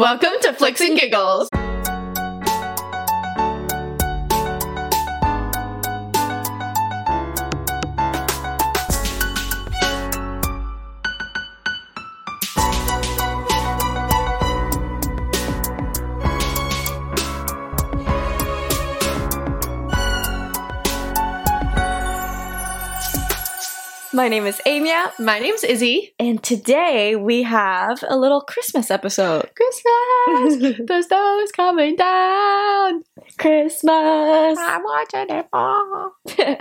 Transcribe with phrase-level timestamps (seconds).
[0.00, 1.50] Welcome to Flicks and Giggles.
[24.20, 26.14] My name is Amia, My name's Izzy.
[26.18, 29.48] and today we have a little Christmas episode.
[29.56, 33.02] Christmas, the snow's coming down.
[33.38, 34.58] Christmas!
[34.60, 36.12] I'm watching it fall.
[36.28, 36.60] okay.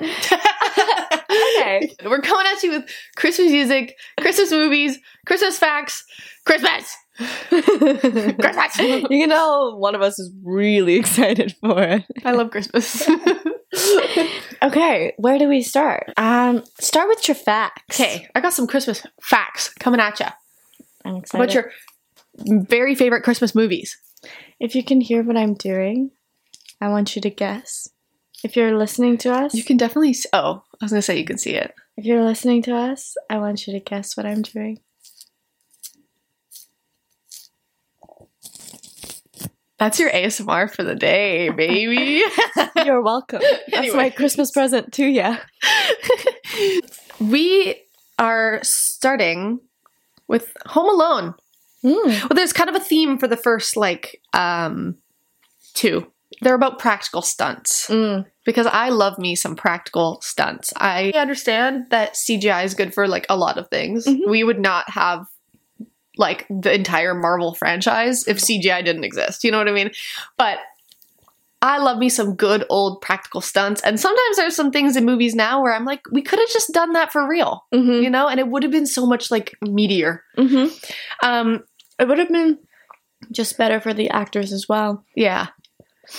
[2.05, 6.05] We're coming at you with Christmas music, Christmas movies, Christmas facts,
[6.45, 6.95] Christmas.
[7.19, 8.77] Christmas.
[9.09, 12.03] you know, one of us is really excited for it.
[12.25, 13.07] I love Christmas.
[14.61, 16.11] Okay, where do we start?
[16.17, 17.97] Um, start with your facts.
[17.99, 20.25] okay, I got some Christmas facts coming at you.
[21.05, 21.39] I'm excited.
[21.39, 21.71] What's your
[22.67, 23.97] very favorite Christmas movies?
[24.59, 26.11] if you can hear what I'm doing,
[26.81, 27.87] I want you to guess.
[28.43, 30.09] If you're listening to us, You can definitely.
[30.09, 31.73] s oh, I was gonna say you can see it.
[31.95, 34.79] if you're listening to us, I want you to guess what I'm doing.
[39.79, 42.21] That's your ASMR for the day, baby.
[42.85, 43.41] You're welcome.
[43.71, 45.37] That's my Christmas present to you.
[47.21, 47.81] we
[48.17, 49.59] are starting
[50.27, 51.33] with Home Alone.
[51.83, 52.05] Mm.
[52.29, 54.95] Well, there's kind of a theme for the first like um
[55.73, 56.11] two.
[56.41, 58.25] They're about practical stunts Mm.
[58.45, 60.73] because I love me some practical stunts.
[60.75, 64.05] I understand that CGI is good for like a lot of things.
[64.05, 64.27] Mhm.
[64.29, 65.25] We would not have
[66.17, 69.43] like the entire Marvel franchise if CGI didn't exist.
[69.43, 69.91] You know what I mean?
[70.37, 70.57] But
[71.61, 73.81] I love me some good old practical stunts.
[73.81, 76.71] And sometimes there's some things in movies now where I'm like, we could have just
[76.73, 78.03] done that for real, Mm-hmm.
[78.03, 78.27] you know?
[78.27, 80.19] And it would have been so much like meatier.
[80.37, 80.73] Mm-hmm.
[81.25, 81.63] Um,
[81.99, 82.59] It would have been
[83.31, 85.03] just better for the actors as well.
[85.15, 85.47] yeah.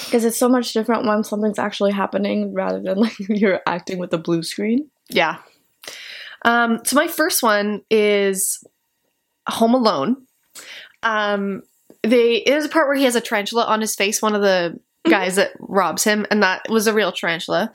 [0.05, 4.13] Because it's so much different when something's actually happening rather than like you're acting with
[4.13, 4.89] a blue screen.
[5.09, 5.39] Yeah.
[6.45, 8.63] Um, so my first one is
[9.51, 10.17] Home Alone.
[11.03, 11.63] Um,
[12.03, 14.23] they there's a part where he has a tarantula on his face.
[14.23, 14.79] One of the
[15.09, 17.73] guys that robs him, and that was a real tarantula.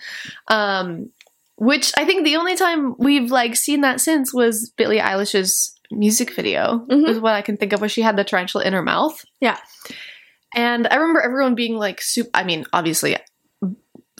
[0.47, 1.11] Um,
[1.57, 6.33] which I think the only time we've like seen that since was Billie Eilish's music
[6.35, 6.85] video.
[6.89, 7.07] Mhm.
[7.07, 9.23] Is what I can think of where she had the tarantula in her mouth.
[9.39, 9.57] Yeah.
[10.55, 12.27] And I remember everyone being like, soup.
[12.33, 13.15] I mean, obviously,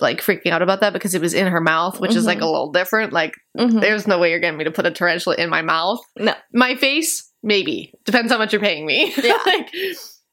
[0.02, 2.44] like freaking out about that because it was in her mouth, which is like Mhm.
[2.44, 3.14] a little different.
[3.14, 3.80] Like, Mm-hmm.
[3.80, 6.00] there's no way you're getting me to put a tarantula in my mouth.
[6.18, 6.34] No.
[6.54, 7.94] My face, maybe.
[8.04, 9.14] Depends how much you're paying me.
[9.24, 9.38] Yeah.
[9.46, 9.74] like,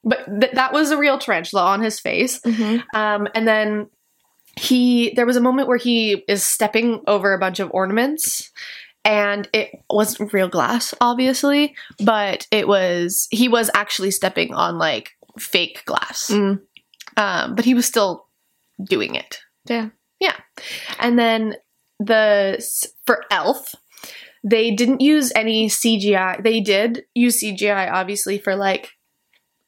[0.05, 2.41] but th- that was a real tarantula on his face.
[2.41, 2.97] Mm-hmm.
[2.97, 3.89] Um, and then
[4.59, 8.51] he, there was a moment where he is stepping over a bunch of ornaments.
[9.05, 15.11] And it wasn't real glass, obviously, but it was, he was actually stepping on like
[15.39, 16.29] fake glass.
[16.31, 16.61] Mm.
[17.17, 18.27] Um, but he was still
[18.85, 19.41] doing it.
[19.69, 19.89] Yeah.
[20.21, 20.37] Yeah
[20.99, 21.57] and then
[21.99, 22.65] the
[23.07, 23.75] for Elf,
[24.45, 26.43] they didn't use any CGI.
[26.43, 28.91] They did use CGI obviously for like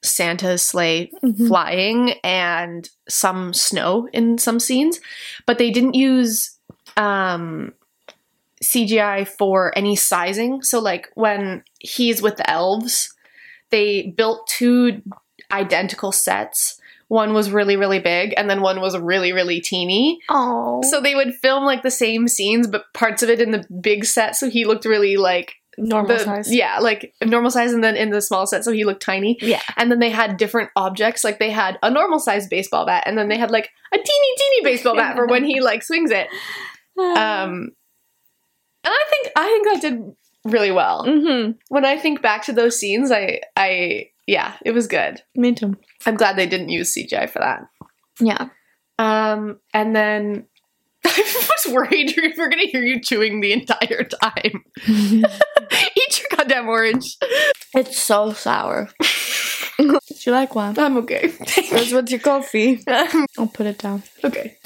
[0.02, 1.48] Santa's sleigh Mhm.
[1.48, 5.00] flying and some snow in some scenes,
[5.46, 6.58] but they didn't use
[6.96, 7.72] um
[8.62, 10.62] CGI for any sizing.
[10.62, 13.08] So like when he's with the elves,
[13.70, 15.02] they built two
[15.52, 16.80] identical sets.
[17.08, 20.18] One was really really big and then one was really really teeny.
[20.28, 20.82] Oh.
[20.82, 24.04] So they would film like the same scenes, but parts of it in the big
[24.04, 26.54] set, so he looked really like normal the- size.
[26.54, 29.36] Yeah, like normal size, and then in the small set, so he looked tiny.
[29.40, 29.62] Yeah.
[29.76, 33.18] And then they had different objects, like they had a normal size baseball bat, and
[33.18, 36.28] then they had like a teeny teeny baseball bat for when he like swings it.
[36.96, 37.72] Um,
[38.84, 40.14] and I think I think that did
[40.44, 41.04] really well.
[41.04, 41.52] mm-hmm.
[41.68, 45.22] When I think back to those scenes, I I yeah, it was good.
[45.34, 45.76] Me too.
[46.06, 47.62] I'm glad they didn't use CGI for that.
[48.20, 48.48] Yeah.
[48.98, 50.46] Um, and then
[51.04, 54.64] I was worried we were gonna hear you chewing the entire time.
[54.86, 57.16] Eat your goddamn orange.
[57.74, 58.88] it's so sour.
[59.78, 60.78] Would you like one?
[60.78, 61.32] I'm okay.
[61.70, 62.82] Where's what's your coffee?
[62.86, 64.04] I'll put it down.
[64.22, 64.58] okay.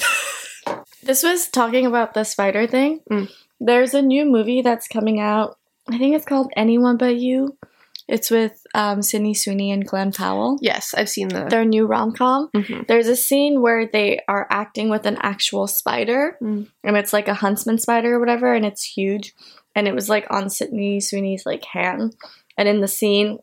[1.01, 2.99] This was talking about the spider thing.
[3.11, 3.29] Mm.
[3.59, 5.57] There's a new movie that's coming out.
[5.89, 7.57] I think it's called Anyone But You.
[8.09, 10.57] It's with um, Sydney Sweeney and Glen Powell.
[10.61, 11.45] Yes, I've seen the.
[11.45, 12.49] Their new rom com.
[12.55, 12.87] Mhm.
[12.87, 16.67] There's a scene where they are acting with an actual spider, Mm.
[16.83, 19.33] and it's like a huntsman spider or whatever, and it's huge.
[19.75, 22.15] And it was like on Sydney Sweeney's like hand.
[22.57, 23.37] And in the scene,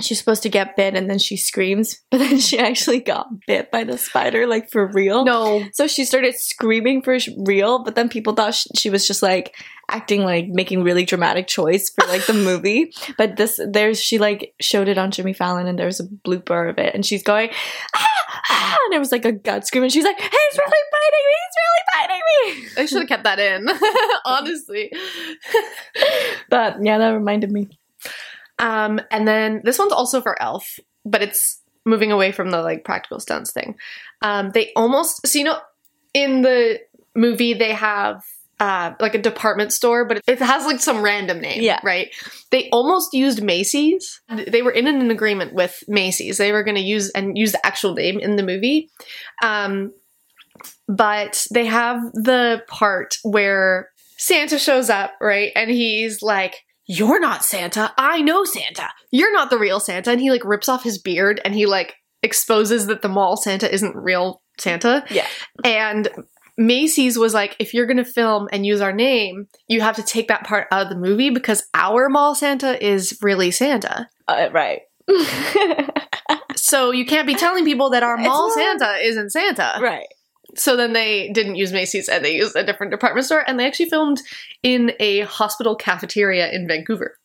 [0.00, 3.70] she's supposed to get bit and then she screams, but then she actually got bit
[3.70, 5.24] by the spider, like for real.
[5.24, 5.64] No.
[5.72, 9.54] So she started screaming for real, but then people thought sh- she was just like
[9.90, 12.92] acting like making really dramatic choice for like the movie.
[13.16, 16.78] But this, there's she like showed it on Jimmy Fallon, and there's a blooper of
[16.78, 17.50] it, and she's going,
[17.94, 21.24] ah, ah, and it was like a gut scream, and she's like, he's really biting
[21.28, 22.82] me, he's really biting me.
[22.82, 23.68] I should have kept that in,
[24.24, 24.92] honestly.
[26.50, 27.68] But yeah, that reminded me.
[28.58, 32.84] Um, and then this one's also for Elf, but it's moving away from the like
[32.84, 33.76] practical stunts thing.
[34.22, 35.58] Um, they almost so you know
[36.14, 36.80] in the
[37.14, 38.22] movie they have
[38.58, 41.62] uh like a department store, but it has like some random name.
[41.62, 41.80] Yeah.
[41.84, 42.14] Right.
[42.50, 44.20] They almost used Macy's.
[44.28, 46.38] They were in an agreement with Macy's.
[46.38, 48.90] They were gonna use and use the actual name in the movie.
[49.42, 49.92] Um
[50.88, 55.52] but they have the part where Santa shows up, right?
[55.54, 57.92] And he's like, You're not Santa.
[57.98, 58.88] I know Santa.
[59.10, 60.10] You're not the real Santa.
[60.12, 63.72] And he like rips off his beard and he like exposes that the mall Santa
[63.72, 65.04] isn't real Santa.
[65.10, 65.26] Yeah.
[65.64, 66.08] And
[66.58, 70.02] Macy's was like, if you're going to film and use our name, you have to
[70.02, 74.08] take that part out of the movie because our mall Santa is really Santa.
[74.28, 74.80] Uh, right.
[76.56, 79.78] So you can't be telling people that our It's mall not- Santa isn't Santa.
[79.80, 80.06] right.
[80.58, 83.66] So then they didn't use Macy's and they used a different department store and they
[83.66, 84.20] actually filmed
[84.62, 87.18] in a hospital cafeteria in Vancouver.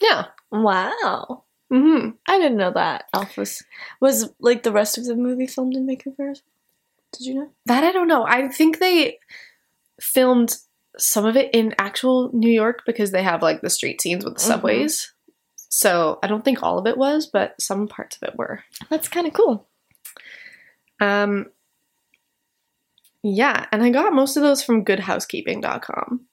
[0.00, 0.26] Yeah.
[0.50, 1.44] Wow.
[1.70, 3.04] hmm I didn't know that.
[3.12, 3.62] Elf was
[4.00, 6.34] was like the rest of the movie filmed in Vancouver.
[7.12, 7.50] Did you know?
[7.66, 8.24] That I don't know.
[8.26, 9.18] I think they
[10.00, 10.56] filmed
[10.98, 14.34] some of it in actual New York because they have like the street scenes with
[14.34, 14.46] the Mhm.
[14.46, 15.12] subways.
[15.70, 18.62] So I don't think all of it was, but some parts of it were.
[18.88, 19.68] That's kind of cool.
[21.00, 21.46] Um
[23.36, 26.26] yeah, and I got most of those from goodhousekeeping.com.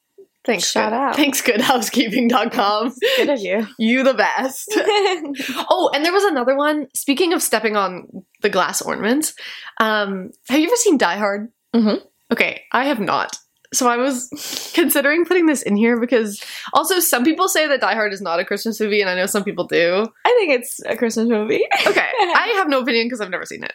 [0.45, 0.69] Thanks.
[0.69, 1.15] Shout Good- out.
[1.15, 2.93] Thanks goodhousekeeping.com.
[3.17, 3.67] Good of you.
[3.79, 4.69] you the best.
[5.69, 6.87] Oh, and there was another one.
[6.93, 8.07] Speaking of stepping on
[8.41, 9.33] the glass ornaments,
[9.79, 11.51] um, have you ever seen Die Hard?
[11.75, 12.01] Mhm.
[12.31, 13.37] Okay, I have not.
[13.73, 14.29] So I was
[14.75, 16.41] considering putting this in here because
[16.73, 19.25] also some people say that Die Hard is not a Christmas movie, and I know
[19.25, 20.05] some people do.
[20.25, 21.63] I think it's a Christmas movie.
[21.87, 23.73] Okay, I have no opinion because I've never seen it.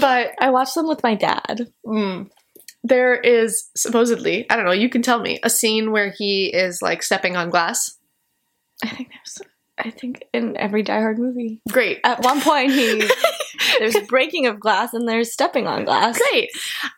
[0.00, 1.68] But I watched them with my dad.
[1.86, 2.30] mm,
[2.84, 6.82] there is supposedly, I don't know, you can tell me, a scene where he is
[6.82, 7.96] like stepping on glass.
[8.82, 9.42] I think there's.
[9.78, 12.00] I think in every Die Hard movie, Great.
[12.04, 13.02] at one point he
[13.78, 16.20] there's breaking of glass and there's stepping on glass.
[16.30, 16.50] Great.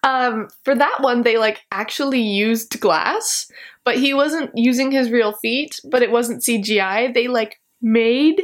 [0.02, 3.46] Um, for that one, they like actually used glass,
[3.84, 7.14] but he wasn't using his real feet, but it wasn't CGI.
[7.14, 8.42] They like made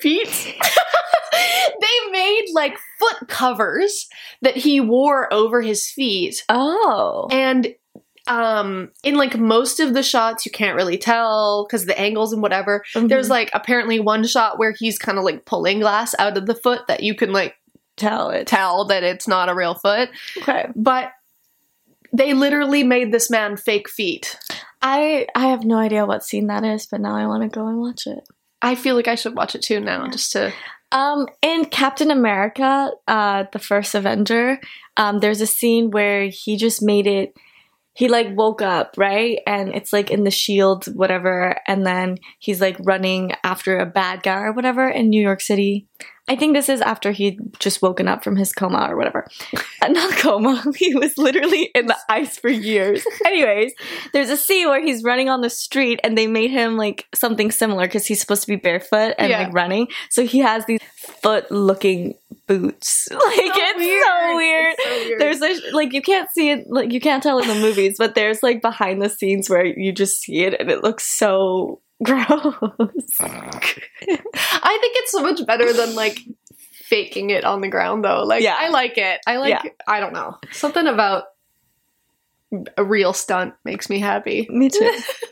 [0.00, 0.56] feet.
[1.80, 4.08] they made like foot covers
[4.42, 6.44] that he wore over his feet.
[6.48, 7.74] Oh, And
[8.26, 12.40] um in like most of the shots you can't really tell because the angles and
[12.40, 13.30] whatever there's Mhm.
[13.30, 16.86] like apparently one shot where he's kind of like pulling glass out of the foot
[16.88, 17.54] that you can like
[17.98, 18.46] tell it.
[18.46, 20.08] tell that it's not a real foot.
[20.38, 21.12] Okay, But
[22.14, 24.38] they literally made this man fake feet.
[24.80, 27.66] I I have no idea what scene that is, but now I want to go
[27.66, 28.20] and watch it.
[28.62, 30.50] I feel like I should watch it too now, just to.
[30.92, 34.60] Um, in Captain America, uh, the first Avenger,
[34.96, 37.34] um, there's a scene where he just made it.
[37.94, 39.38] He like woke up, right?
[39.46, 41.60] And it's like in the shield, whatever.
[41.66, 45.86] And then he's like running after a bad guy or whatever in New York City.
[46.26, 49.26] I think this is after he'd just woken up from his coma or whatever.
[49.88, 50.64] Not coma.
[50.76, 53.04] He was literally in the ice for years.
[53.26, 53.72] Anyways,
[54.12, 57.50] there's a scene where he's running on the street and they made him like something
[57.50, 59.44] similar because he's supposed to be barefoot and Yeah.
[59.44, 59.88] like running.
[60.08, 60.80] So he has these
[61.22, 62.14] foot looking
[62.46, 63.08] boots.
[63.10, 65.18] Like it's so weird.
[65.18, 68.14] There's a like you can't see it like you can't tell in the movies, but
[68.14, 72.26] there's like behind the scenes where you just see it and it looks so gross.
[73.20, 76.18] I think it's so much better than like
[76.86, 78.24] faking it on the ground, though.
[78.24, 78.56] Like, Yeah.
[78.58, 79.20] I like it.
[79.26, 79.50] I like.
[79.50, 79.70] Yeah.
[79.86, 80.36] I don't know.
[80.52, 81.24] Something about
[82.76, 84.46] a real stunt makes me happy.
[84.50, 84.90] Me too.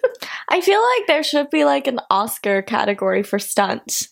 [0.49, 4.09] I feel like there should be like an Oscar category for stunts.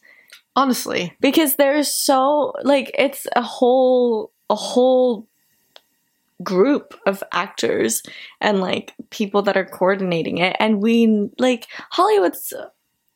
[0.56, 5.28] Honestly, because there's so like it's a whole a whole
[6.42, 8.02] group of actors
[8.40, 12.52] and like people that are coordinating it and we like hollywood's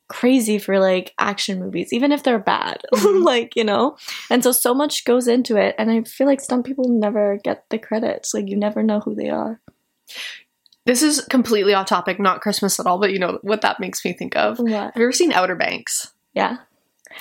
[0.09, 3.25] crazy for like action movies even if they're bad Mhm.
[3.25, 3.97] like you know
[4.31, 7.64] and so so much goes into it and i feel like some people never get
[7.71, 9.61] the credits like you never know who they are
[10.87, 12.99] this is completely off topic, not Christmas at all.
[12.99, 14.59] But you know what that makes me think of?
[14.59, 16.12] Have you ever seen Outer Banks?
[16.35, 16.59] yeah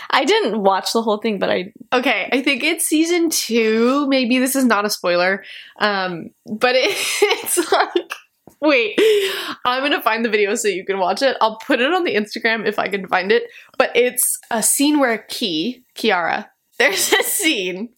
[0.09, 4.07] i didn't watch the whole thing but i Okay, I think it's season two.
[4.07, 5.43] Maybe this is not a spoiler,
[5.77, 6.89] um, but it,
[7.21, 8.13] it's like
[8.59, 8.97] Wait,
[9.65, 11.35] I'm gonna find the video so you can watch it.
[11.41, 13.43] I'll put it on the Instagram if I can find it.
[13.77, 16.47] But it's a scene where Key, Kiara,
[16.79, 17.89] there's a scene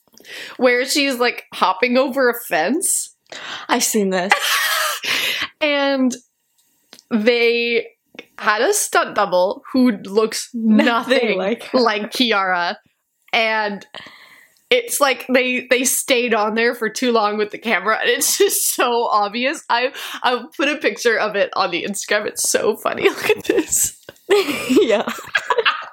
[0.58, 3.16] where she's like hopping over a fence
[3.70, 4.34] I've seen this.
[5.62, 6.16] and
[7.12, 7.88] they
[8.38, 12.12] had a stunt double who looks nothing, Nothing like like.
[12.12, 12.76] Kiara.
[13.34, 13.86] And
[14.70, 18.38] it's like they they stayed on there for too long with the camera and it's
[18.38, 19.64] just so obvious.
[19.70, 19.94] I
[20.24, 22.26] I'll put a picture of it on the Instagram.
[22.26, 23.04] It's so funny.
[23.10, 24.04] Look at this.
[24.30, 25.12] yeah.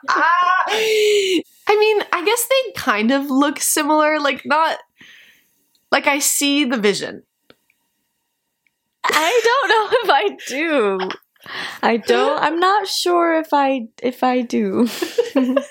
[0.09, 0.64] Ah!
[1.69, 4.79] I mean, I guess they kind of look similar, like not
[5.91, 7.23] like I see the vision.
[9.05, 11.11] I don't know if I do.
[11.82, 12.40] I don't.
[12.42, 14.88] I'm not sure if I if I do.
[15.34, 15.64] but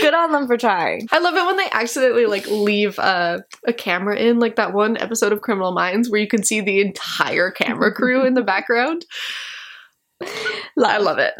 [0.00, 1.08] good on them for trying.
[1.10, 4.96] I love it when they accidentally like leave uh, a camera in, like that one
[4.96, 9.04] episode of Criminal Minds where you can see the entire camera crew in the background.
[10.80, 11.34] I love it.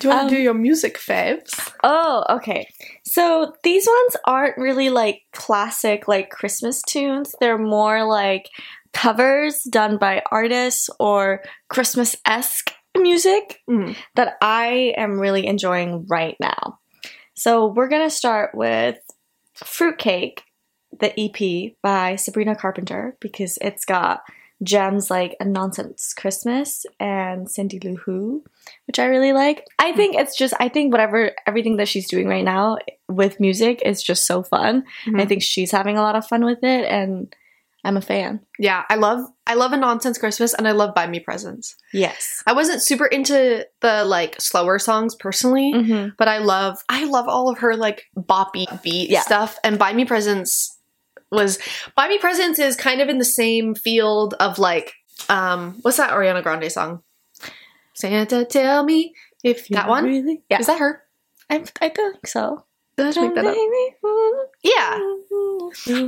[0.00, 1.72] do you want Um, to do your music faves?
[1.82, 2.66] Oh, okay.
[3.04, 7.34] So these ones aren't really like classic like Christmas tunes.
[7.40, 8.48] They're more like
[8.92, 13.96] covers done by artists or Christmas esque music Mm.
[14.16, 16.78] that I am really enjoying right now.
[17.34, 18.98] So we're gonna start with
[19.54, 20.42] Fruitcake,
[20.98, 24.22] the EP by Sabrina Carpenter, because it's got
[24.62, 28.44] gems like A Nonsense Christmas and Cindy Lou Who,
[28.86, 29.64] which I really like.
[29.78, 32.76] I think it's just I think whatever everything that she's doing right now
[33.08, 34.84] with music is just so fun.
[35.06, 35.28] I Mhm.
[35.28, 37.34] think she's having a lot of fun with it and
[37.84, 38.40] I'm a fan.
[38.58, 41.74] Yeah, I love I love a nonsense Christmas and I love Buy Me Presents.
[41.94, 42.42] Yes.
[42.46, 47.26] I wasn't super into the like slower songs personally, hmm but I love I love
[47.28, 49.22] all of her like boppy beat Yeah.
[49.22, 49.58] stuff.
[49.64, 50.78] And Buy Me Presents
[51.32, 51.58] was
[51.96, 54.92] Buy Me Presents is kind of in the same field of like
[55.28, 57.02] um what's that Ariana Grande song?
[57.94, 60.42] Santa tell me if that one Really?
[60.50, 60.58] Yeah.
[60.60, 61.02] is that her?
[61.48, 62.64] I, I think so.
[63.04, 64.50] Did I make that up?
[64.62, 64.98] Yeah.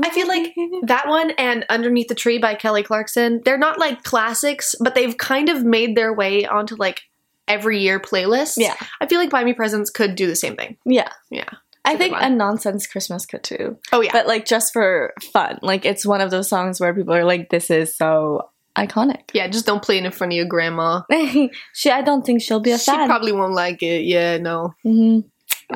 [0.05, 0.55] I feel like
[0.87, 5.17] that one and Underneath the Tree by Kelly Clarkson, they're not like classics, but they've
[5.17, 7.03] kind of made their way onto like
[7.49, 8.55] every year playlists.
[8.57, 8.75] Yeah.
[9.01, 10.77] I feel like Buy Me Presents could do the same thing.
[10.85, 11.11] Yeah.
[11.31, 11.49] Yeah.
[11.85, 13.77] I think good a nonsense Christmas could too.
[13.93, 14.13] Oh yeah.
[14.13, 15.59] But like just for fun.
[15.63, 19.31] Like it's one of those songs where people are like, this is so iconic.
[19.35, 21.03] yeah, just don't play it in front of your grandma.
[21.75, 23.07] she I don't think she'll be a She fan.
[23.09, 24.05] probably won't like it.
[24.05, 24.75] Yeah, no.
[24.83, 25.21] hmm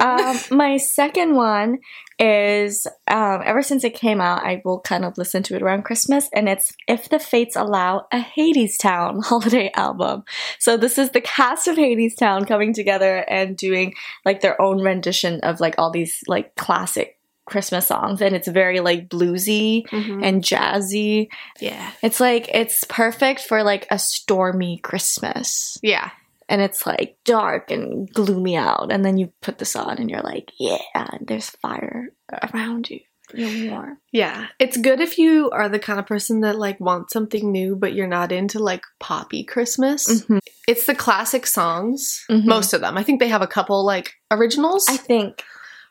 [0.00, 1.79] um, my second one
[2.19, 5.83] is um, ever since it came out, I will kind of listen to it around
[5.85, 10.25] Christmas, and it's If the Fates Allow, a Hadestown holiday album.
[10.59, 15.41] So this is the cast of Hadestown coming together and doing like their own rendition
[15.41, 20.43] of like all these like classic Christmas songs, and it's very like bluesy And and
[20.43, 21.29] jazzy.
[21.61, 21.93] yeah.
[22.03, 26.11] It's like it's perfect for like a stormy Christmas Yeah.
[26.49, 30.23] And it's like dark and gloomy out and then you put this on and you're
[30.23, 30.79] like yeah
[31.21, 32.09] there's fire
[32.53, 33.00] around you
[33.35, 34.47] you're warm Yeah.
[34.61, 37.93] It's good if you are the kind of person that like wants something new, but
[37.93, 40.07] you're not into like poppy Christmas.
[40.07, 40.38] Mm-hmm.
[40.69, 42.25] It's the classic songs.
[42.31, 42.45] Mhm.
[42.45, 42.97] Most of them.
[42.97, 44.87] I think they have a couple like originals.
[44.88, 45.43] i think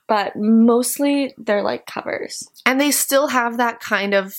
[0.08, 4.34] but mostly they're like covers and they still have that kind of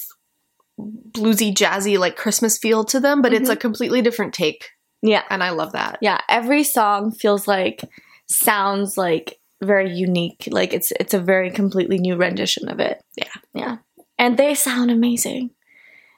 [0.79, 3.55] bluesy jazzy like christmas feel to them but it's Mhm.
[3.55, 4.71] a completely different take
[5.07, 5.23] yeah.
[5.31, 5.99] And i love that.
[6.01, 7.83] Yeah every song feels like
[8.27, 13.03] sounds like very unique like it's it's a very completely new rendition of it.
[13.17, 13.25] Yeah.
[13.55, 13.77] yeah.
[14.19, 15.51] And they sound amazing.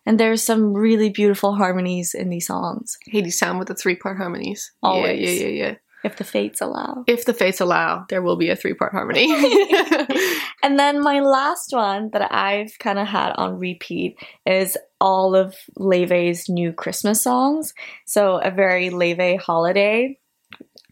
[0.07, 2.97] And there's some really beautiful harmonies in these songs.
[3.07, 4.73] Hades sound with the three part harmonies.
[4.83, 5.21] Always.
[5.21, 5.75] yeah yeah yeah yeah
[6.05, 9.27] if the fates allow if the fates allow there will be a three part harmony
[10.63, 15.55] And then my last one that I've kind of had on repeat is all of
[15.79, 17.73] Laufey's new Christmas songs.
[18.07, 20.19] So a very Laufey holiday,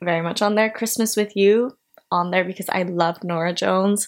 [0.01, 0.71] very much on there.
[0.71, 1.77] Christmas with You
[2.13, 4.07] on there because I love Norah Jones.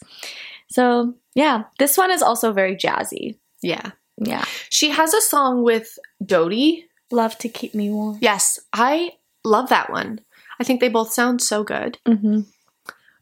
[0.71, 3.37] So yeah, this one is also very jazzy.
[3.61, 8.19] yeah Yeah, she has a song with dodie love to keep me warm.
[8.21, 9.13] yes i
[9.45, 10.21] love that one
[10.61, 12.41] i think they both sound so good hmm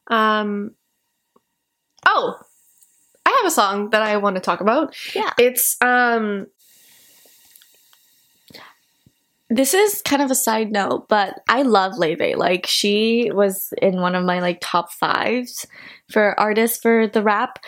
[0.09, 0.71] um
[2.07, 2.39] oh
[3.27, 5.33] i have a song that i want to talk about Yeah.
[5.39, 6.47] it's um
[9.49, 12.37] This is kind of a side note, but I love Laufey.
[12.37, 15.65] Like she was in one of my like top fives
[16.11, 17.61] for artists for the rap,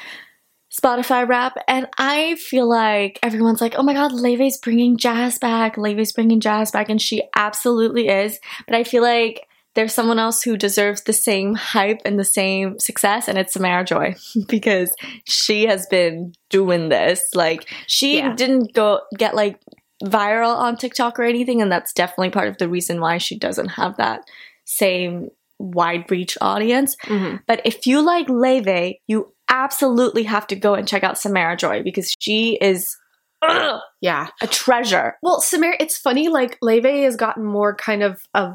[0.72, 5.76] Spotify rap, and I feel like everyone's like, "Oh my God, Laufey's bringing jazz back.
[5.76, 8.40] Laufey's bringing jazz back," and she absolutely is.
[8.66, 9.46] But I feel like
[9.78, 13.85] there's someone else who deserves the same hype and the same success, and it's Samara
[13.85, 14.16] Joy
[14.49, 14.92] because
[15.25, 17.23] she has been doing this.
[17.32, 18.35] Like she Yeah.
[18.35, 19.61] didn't go get like
[20.02, 23.68] viral on TikTok or anything, and that's definitely part of the reason why she doesn't
[23.68, 24.23] have that
[24.64, 25.28] same
[25.61, 26.97] wide reach audience.
[27.06, 27.40] Mhm.
[27.47, 31.82] But if you like Laufey, you absolutely have to go and check out Samara Joy
[31.85, 32.97] because she is
[33.42, 34.26] ugh, Yeah.
[34.42, 35.16] a treasure.
[35.23, 36.26] Well, Samara, it's funny.
[36.28, 38.54] Like Laufey has gotten more kind of of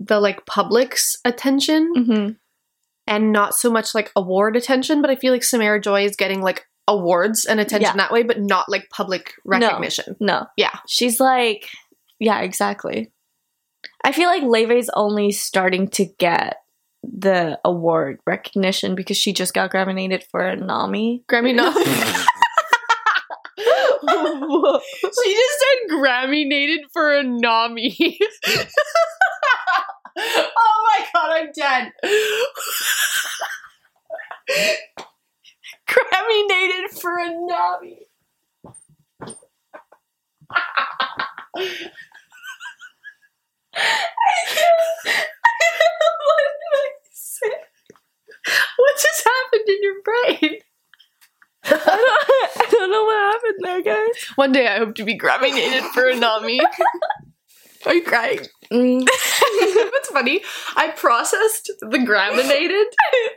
[0.00, 2.30] the like public's attention Mm-hmm.
[3.06, 5.00] and not so much like award attention.
[5.00, 7.96] But I feel like Samara Joy is getting like awards and attention Yeah.
[7.96, 10.16] that way, but not like public recognition.
[10.20, 10.46] No.
[10.56, 10.76] Yeah.
[10.86, 11.66] She's like,
[12.18, 13.12] yeah, exactly.
[14.04, 16.56] I feel like Laufey's only starting to get
[17.02, 21.24] the award recognition because she just got nominated for a Nami.
[21.30, 21.84] Grammy Nami.
[25.22, 27.96] she just said Grammy nated for a Nami.
[30.18, 31.92] oh my god, I'm dead.
[35.88, 37.98] Grammy nated for a Nami.
[48.76, 50.60] what just happened in your brain?
[51.68, 54.22] I don't, I don't know what happened there, guys.
[54.36, 56.60] One day I hope to be Grammy nated for a Nami.
[57.84, 58.40] Are you crying?
[58.72, 59.06] Mm.
[59.98, 60.42] It's funny.
[60.76, 62.86] I processed the Graminated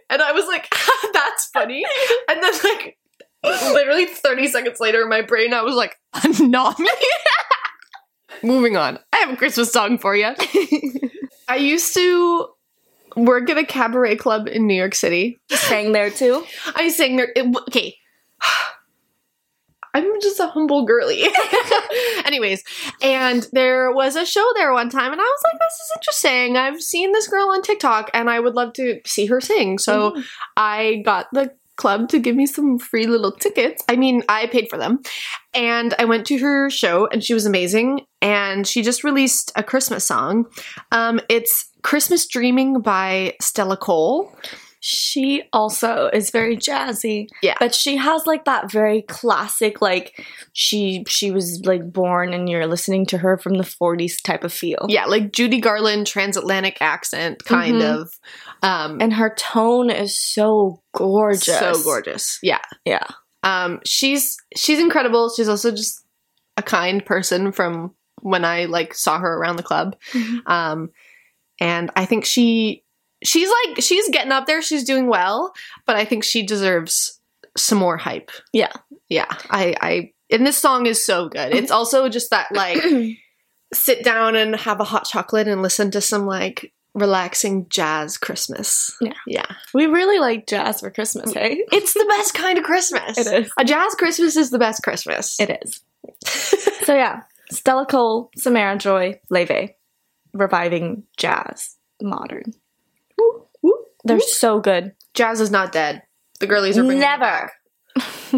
[0.09, 0.73] and I was like,
[1.13, 1.83] that's funny.
[2.27, 2.97] And then, like,
[3.43, 6.87] literally 30 seconds later in my brain, I was like, a Nami?
[8.43, 8.99] Moving on.
[9.13, 10.33] I have a Christmas song for you.
[11.47, 12.49] I used to
[13.15, 15.39] work at a cabaret club in New York City.
[15.49, 16.45] Sang there too.
[16.75, 17.31] I sang there.
[17.35, 17.97] It, okay.
[20.05, 21.23] I'm just a humble girly.
[22.25, 22.63] Anyways,
[23.01, 26.57] and there was a show there one time, and I was like, this is interesting.
[26.57, 29.77] I've seen this girl on TikTok, and I would love to see her sing.
[29.79, 30.25] So Mhm.
[30.57, 33.81] I got the club to give me some free little tickets.
[33.87, 34.99] I mean, I paid for them.
[35.53, 38.01] And I went to her show, and she was amazing.
[38.21, 40.45] And she just released a Christmas song.
[40.91, 44.35] Um, it's Christmas Dreaming by Stella Cole.
[44.81, 47.27] She also is very jazzy.
[47.41, 47.55] Yeah.
[47.59, 52.65] But she has like that very classic, like she she was like born and you're
[52.67, 54.85] listening to her from the 40s type of feel.
[54.87, 58.01] Yeah, like Judy Garland transatlantic accent kind Mhm.
[58.01, 58.13] of.
[58.63, 61.59] Um And her tone is so gorgeous.
[61.59, 62.39] so gorgeous.
[62.41, 62.61] Yeah.
[62.85, 63.05] Yeah.
[63.43, 65.29] Um she's she's incredible.
[65.35, 66.05] She's also just
[66.55, 69.97] a kind person from when I like saw her around the club.
[70.13, 70.39] Mhm.
[70.49, 70.89] Um
[71.59, 72.83] and I think she
[73.23, 75.53] she's like she's getting up there, she's doing well,
[75.85, 77.19] but I think she deserves
[77.57, 78.31] some more hype.
[78.53, 78.71] Yeah.
[79.09, 79.27] Yeah.
[79.49, 81.53] I I and this song is so good.
[81.53, 82.81] It's also just that like
[83.73, 88.95] sit down and have a hot chocolate and listen to some like relaxing jazz Christmas.
[89.01, 89.13] Yeah.
[89.27, 89.45] Yeah.
[89.73, 91.51] we really like jazz for Christmas, hey?
[91.51, 91.63] Eh?
[91.77, 93.17] It's the best kind of Christmas.
[93.17, 93.51] It is.
[93.57, 95.39] A jazz Christmas is the best Christmas.
[95.39, 95.81] It is.
[96.85, 99.73] so yeah, Stella Cole, Samara Joy, Laufey,
[100.33, 102.53] reviving jazz, modern.
[104.03, 104.93] They're so good.
[105.13, 106.03] jazz is not dead.
[106.39, 107.51] The girlies are bringing Never.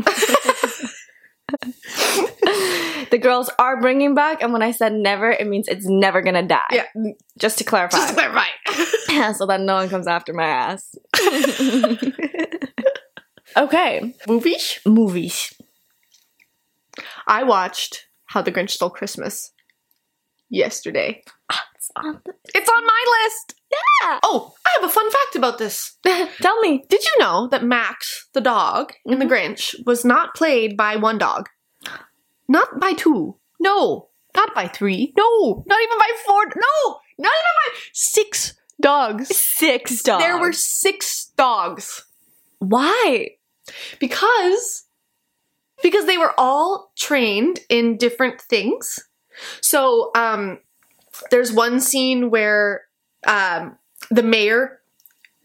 [3.11, 6.47] the girls are bringing back, and when I said never, it means it's never gonna
[6.47, 6.61] die.
[6.71, 6.85] Yeah.
[7.37, 7.97] Just to clarify.
[7.97, 9.33] Just to clarify.
[9.37, 10.95] so that no one comes after my ass.
[13.57, 14.79] okay, Movies?
[14.85, 15.53] movies.
[17.27, 19.51] I watched How the Grinch Stole Christmas
[20.49, 21.23] yesterday.
[21.95, 23.55] It's on the- It's on my list.
[23.71, 24.19] Yeah.
[24.23, 25.97] Oh, I have a fun fact about this.
[26.41, 26.83] Tell me.
[26.89, 31.17] Did you know that Max, the dog in The Grinch, was not played by one
[31.17, 31.49] dog?
[32.47, 33.37] Not by two.
[33.59, 34.09] No.
[34.35, 35.13] Not by three.
[35.17, 35.63] No.
[35.67, 36.45] Not even by four.
[36.45, 36.99] No.
[37.17, 39.35] Not even by six dogs.
[39.35, 40.23] Six dogs.
[40.23, 42.03] There were six dogs.
[42.59, 43.29] why?
[43.99, 44.85] Because
[45.81, 48.99] because they were all trained in different things.
[49.61, 50.59] So, um
[51.29, 52.83] there's one scene where
[53.27, 53.77] um
[54.09, 54.79] the mayor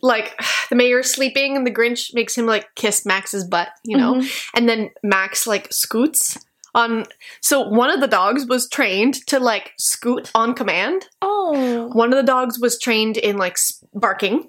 [0.03, 0.39] like
[0.71, 4.15] the mayor's sleeping and the Grinch makes him like kiss Max's butt, you know?
[4.15, 4.49] Mhm.
[4.55, 6.39] And then Max like scoots
[6.75, 7.07] on
[7.41, 11.07] so one of the dogs was trained to like scoot on command.
[11.23, 11.89] Oh.
[11.93, 13.57] One of the dogs was trained in like
[13.95, 14.49] barking.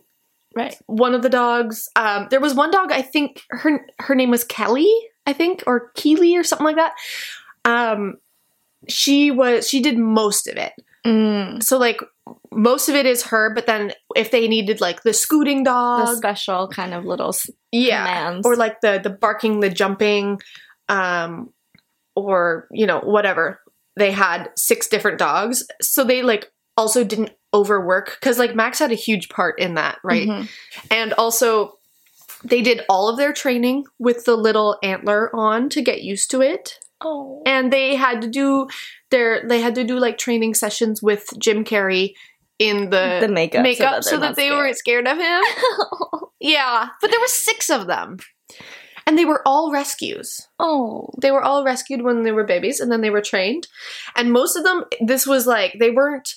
[0.56, 0.75] Right.
[0.88, 4.43] One of the dogs um there was one dog I think her her name was
[4.43, 4.91] Kelly,
[5.25, 6.93] I think or Keely or something like that.
[7.65, 8.17] Um
[8.88, 10.73] she was she did most of it.
[11.07, 11.63] Mm.
[11.63, 12.01] So like
[12.51, 16.15] most of it is her, but then if they needed like the scooting dog, The
[16.17, 17.33] special kind of little
[17.71, 18.45] yeah, commands.
[18.45, 20.39] or like the the barking, the jumping,
[20.89, 21.53] um,
[22.15, 23.61] or you know whatever.
[23.95, 28.91] They had six different dogs, so they like also didn't overwork because like Max had
[28.91, 30.27] a huge part in that, right?
[30.27, 30.49] Mhm.
[30.91, 31.77] And also
[32.43, 36.41] they did all of their training with the little antler on to get used to
[36.41, 36.77] it.
[37.01, 37.43] Oh.
[37.45, 38.67] and they had to do
[39.12, 42.13] their they had to do like training sessions with Jim Carrey
[42.60, 44.57] in the, The makeup, so makeup that so that, they scared.
[44.57, 45.41] weren't scared of him.
[46.39, 48.17] yeah, but there were six of them,
[49.05, 50.47] and they were all rescues.
[50.60, 51.10] oh.
[51.21, 53.67] They were all rescued when they were babies, and then they were trained.
[54.15, 56.33] And most of them, this was like they weren't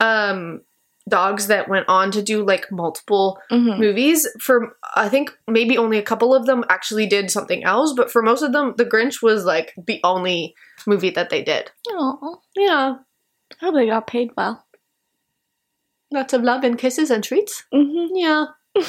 [0.00, 0.62] um
[1.08, 3.78] dogs that went on to do like multiple Mhm.
[3.78, 8.10] movies for i think maybe only a couple of them actually did something else but
[8.10, 10.54] for most of them the grinch was like the only
[10.86, 12.40] movie that they did Oh.
[12.56, 12.96] yeah
[13.62, 14.66] I hope they got paid well.
[16.10, 18.46] lots of love and kisses and treats hmm yeah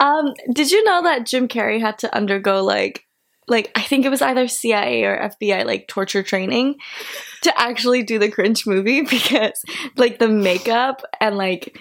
[0.00, 3.06] Um, did you know that Jim Carrey had to undergo like
[3.48, 6.76] like I think it was either CIA or FBI like torture training
[7.42, 9.62] to actually do the Grinch movie because
[9.96, 11.78] like the makeup and like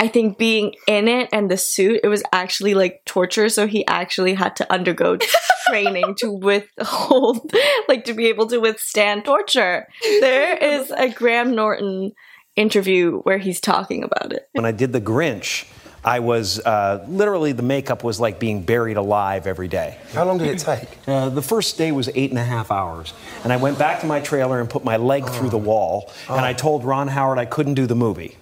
[0.00, 3.86] I think being in it and the suit it was actually like torture so he
[3.86, 5.18] actually had to undergo
[5.68, 7.52] training to withhold
[7.88, 9.88] like to be able to withstand torture.
[10.02, 12.12] There is a Graham Norton
[12.54, 14.48] interview where he's talking about it.
[14.52, 15.64] When I did The Grinch,
[16.08, 19.98] I was uh, literally the makeup was like being buried alive every day.
[20.14, 20.88] How long did it take?
[21.06, 23.12] Uh, the first day was eight and a half hours.
[23.44, 26.10] And I went back to my trailer and put my leg through the wall.
[26.26, 28.36] And I told Ron Howard I couldn't do the movie.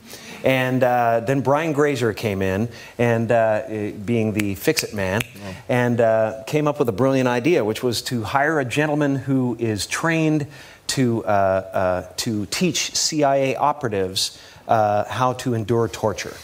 [0.44, 5.22] And uh, then Brian Grazer came in, and uh, eh, being the fix it man,
[5.68, 9.56] and uh, came up with a brilliant idea, which was to hire a gentleman who
[9.58, 10.46] is trained
[10.88, 16.36] to, uh, uh, to teach CIA operatives uh, how to endure torture.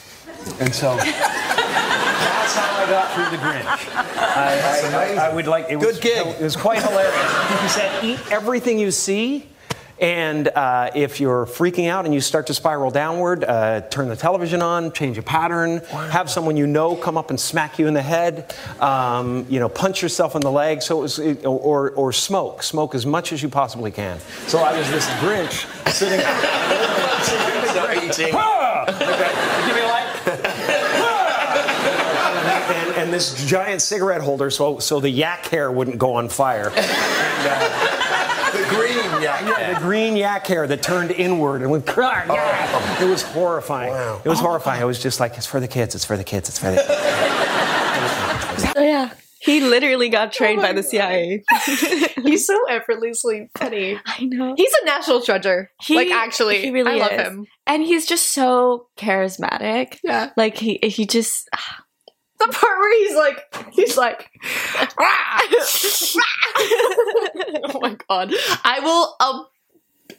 [0.60, 3.96] And so that's how I got through the Grinch.
[4.16, 6.26] I, I, I would like it was, Good gig.
[6.26, 7.62] It was quite hilarious.
[7.62, 9.48] He said, "Eat everything you see."
[10.00, 14.16] And uh, if you're freaking out and you start to spiral downward, uh, turn the
[14.16, 15.78] television on, change a pattern,
[16.10, 19.68] have someone you know come up and smack you in the head, um, you know,
[19.68, 20.82] punch yourself in the leg.
[20.82, 24.18] So it was, it, or, or smoke, smoke as much as you possibly can.
[24.48, 26.18] So I was this Grinch sitting.
[28.02, 28.34] Eating.
[28.34, 28.84] Ah!
[28.88, 29.30] Okay,
[29.66, 30.08] give me a light.
[32.74, 36.72] and, and this giant cigarette holder, so so the yak hair wouldn't go on fire.
[38.52, 39.40] The green yak.
[39.40, 41.86] hair, The green yak hair that turned inward and went.
[41.86, 42.34] "Krah, oh.
[42.34, 43.92] yeah." It was horrifying.
[43.92, 44.20] Wow.
[44.22, 44.80] It was horrifying.
[44.80, 44.82] Oh.
[44.82, 45.94] I was just like, it's for the kids.
[45.94, 46.50] It's for the kids.
[46.50, 48.62] It's for the kids.
[48.62, 51.42] So oh, yeah, he literally got trained by the CIA.
[52.22, 54.54] he's so effortlessly funny I know.
[54.56, 58.32] he's a national treasure He- like actually he really i love him and he's just
[58.32, 59.98] so charismatic.
[60.04, 61.81] yeah Like he he just ah,
[62.46, 64.30] the part where he's like he's like
[67.64, 68.32] oh my god.
[68.64, 69.50] I will i'll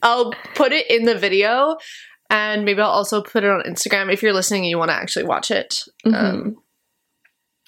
[0.01, 1.77] i'll put it in the video
[2.29, 4.95] and maybe i'll also put it on instagram if you're listening and you want to
[4.95, 5.83] actually watch it.
[6.05, 6.57] Um,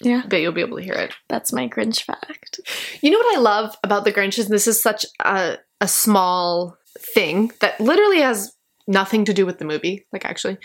[0.00, 1.14] yeah, but you'll be able to hear it.
[1.28, 2.60] That's my Grinch fact.
[3.00, 6.76] you know what i love about the grinch is this is such a, a small
[6.98, 8.52] thing that literally has
[8.86, 10.56] nothing to do with the movie like actually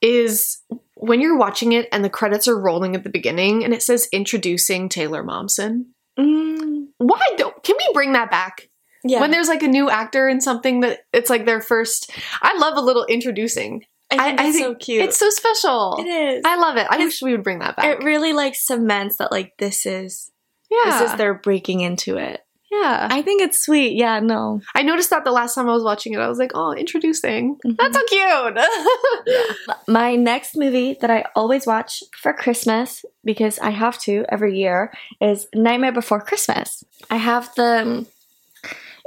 [0.00, 0.58] is
[1.00, 4.08] when you're watching it and the credits are rolling at the beginning and it says
[4.12, 5.86] introducing taylor momsen
[6.18, 8.68] Mm, why don't can we bring that back?
[9.04, 12.10] Yeah, when there's like a new actor in something that it's like their first
[12.42, 13.84] i love a little introducing.
[14.10, 15.04] I think it's so cute.
[15.04, 15.96] it's so special.
[16.00, 16.42] It is.
[16.44, 16.88] i love it.
[16.90, 17.84] I It's- wish we would bring that back.
[17.84, 20.32] It really like cements that like this is
[20.70, 22.40] yeah this is their breaking into it.
[22.70, 23.92] Yeah I think it's sweet.
[23.96, 24.60] Yeah, no.
[24.74, 27.56] i noticed that the last time i was watching it i was like oh introducing
[27.64, 27.76] Mhm.
[27.76, 28.58] that's so cute
[29.88, 34.92] My next movie that I always watch for Christmas because I have to every year
[35.20, 36.84] is Nightmare Before Christmas.
[37.10, 38.06] I have the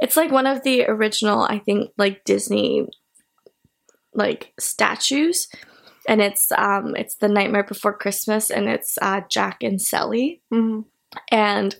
[0.00, 2.88] it's like one of the original I think like Disney
[4.14, 5.48] like statues
[6.08, 10.84] and it's um it's the Nightmare Before Christmas and it's uh Jack and Sally Mhm.
[11.30, 11.76] and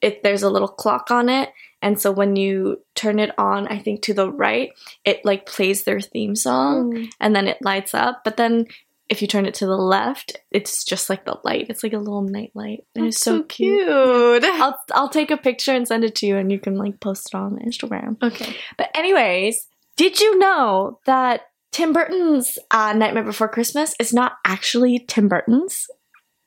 [0.00, 1.50] it there's a little clock on it
[1.82, 4.70] and so when you turn it on I think to the right
[5.04, 8.22] it like plays their theme song and then it lights up.
[8.24, 8.66] But then
[9.10, 11.66] if you turn it to the left, it's just like the light.
[11.68, 12.84] It's like a little night light.
[12.94, 14.44] And it's so, cute.
[14.44, 17.30] I'll I'll take a picture and send it to you and you can like post
[17.32, 18.22] it on Instagram.
[18.22, 24.34] okay But anyways, did you know that Tim Burton's uh, Nightmare Before Christmas is not
[24.44, 25.88] actually Tim Burton's?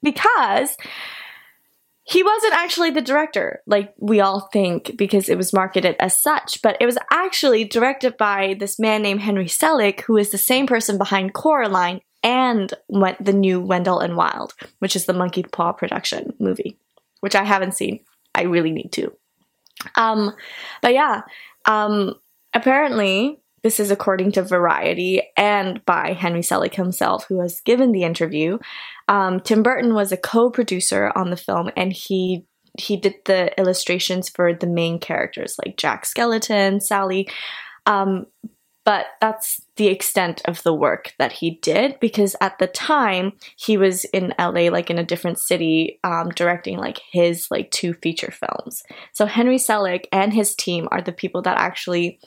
[0.02, 0.76] Because
[2.06, 6.62] he wasn't actually the director, like we all think, because it was marketed as such,
[6.62, 10.68] but it was actually directed by this man named Henry Selick, who is the same
[10.68, 15.72] person behind Coraline and Wen- the new Wendell and Wild, which is the Monkey Paw
[15.72, 16.78] production movie,
[17.22, 18.02] which I haven't seen.
[18.36, 19.13] I really need to.
[19.96, 20.34] Um,
[20.82, 21.22] but yeah,
[21.66, 22.16] um,
[22.54, 28.04] apparently, this is according to Variety and by Henry Selick himself, who has given the
[28.04, 28.60] interview.
[29.08, 32.45] Um, Tim Burton was a co producer on the film and he
[32.78, 37.30] he did the illustrations for the main characters like Jack Skellington, Sally.
[37.86, 38.26] Um,
[38.86, 43.78] but that's the extent of the work that he did because at the time he
[43.78, 48.32] was in LA, like in a different city, um, directing like his like two feature
[48.32, 48.84] films.
[49.13, 52.19] So Henry Selick and his team are the people that actually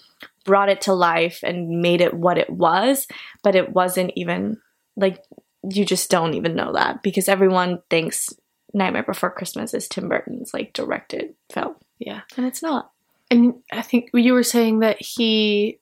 [0.46, 3.06] brought it to life and made it what it was,
[3.42, 4.58] but it wasn't even
[4.96, 5.22] like
[5.68, 8.28] you just don't even know that because everyone thinks
[8.72, 12.20] Nightmare Before Christmas is Tim Burton's like directed film, Yeah.
[12.36, 12.90] and it's not.
[13.30, 15.80] And I think you were saying that he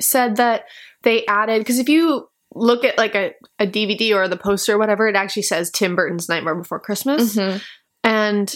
[0.00, 0.64] said that
[1.02, 4.78] they added because if you look at like a, a DVD or the poster or
[4.78, 7.34] whatever, it actually says Tim Burton's Nightmare Before Christmas.
[7.36, 7.62] Mhm.
[8.02, 8.54] And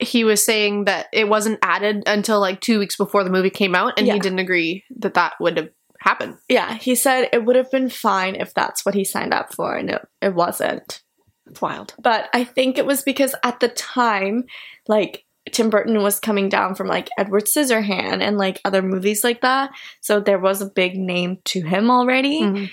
[0.00, 3.74] he was saying that it wasn't added until like two weeks before the movie came
[3.74, 4.14] out, and Yeah.
[4.14, 6.36] he didn't agree that that would have happened.
[6.48, 9.74] Yeah, he said it would have been fine if that's what he signed up for,
[9.76, 11.02] and it, it wasn't.
[11.46, 11.94] It's wild.
[11.98, 14.44] But I think it was because at the time,
[14.88, 19.40] like, Tim Burton was coming down from like Edward Scissorhand and like other movies like
[19.40, 19.70] that.
[20.00, 22.42] So there was a big name to him already.
[22.42, 22.70] Mhm.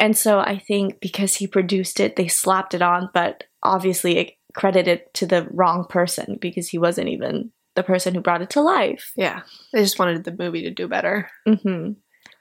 [0.00, 4.32] And so I think because he produced it, they slapped it on, but obviously it
[4.58, 8.50] credited it to the wrong person because he wasn't even the person who brought it
[8.50, 9.12] to life.
[9.16, 9.42] Yeah,
[9.72, 11.30] they just wanted the movie to do better.
[11.46, 11.92] hmm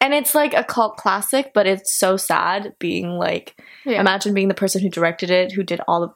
[0.01, 4.01] And it's like a cult classic, but it's so sad being like, Yeah.
[4.01, 6.11] imagine being the person who directed it, who did all of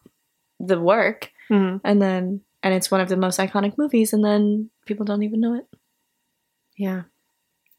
[0.60, 1.82] the work, Mhm.
[1.84, 5.40] and then, and it's one of the most iconic movies, and then people don't even
[5.40, 5.66] know it.
[6.78, 7.04] Yeah,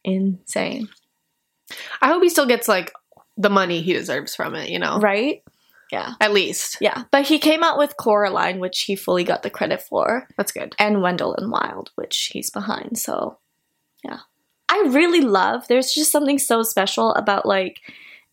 [0.04, 0.88] Insane.
[2.00, 2.92] I hope he still gets like
[3.37, 4.68] the money he deserves from it.
[4.68, 5.42] You know, Right?
[5.92, 6.14] Yeah.
[6.20, 7.05] At least Yeah.
[7.12, 10.74] But he came out with Coraline, which he fully got the credit for, that's good.
[10.78, 12.98] and Wendell and Wild, which he's behind.
[12.98, 13.38] So,
[14.02, 14.20] yeah.
[14.70, 17.81] I really love, there's just something so special about like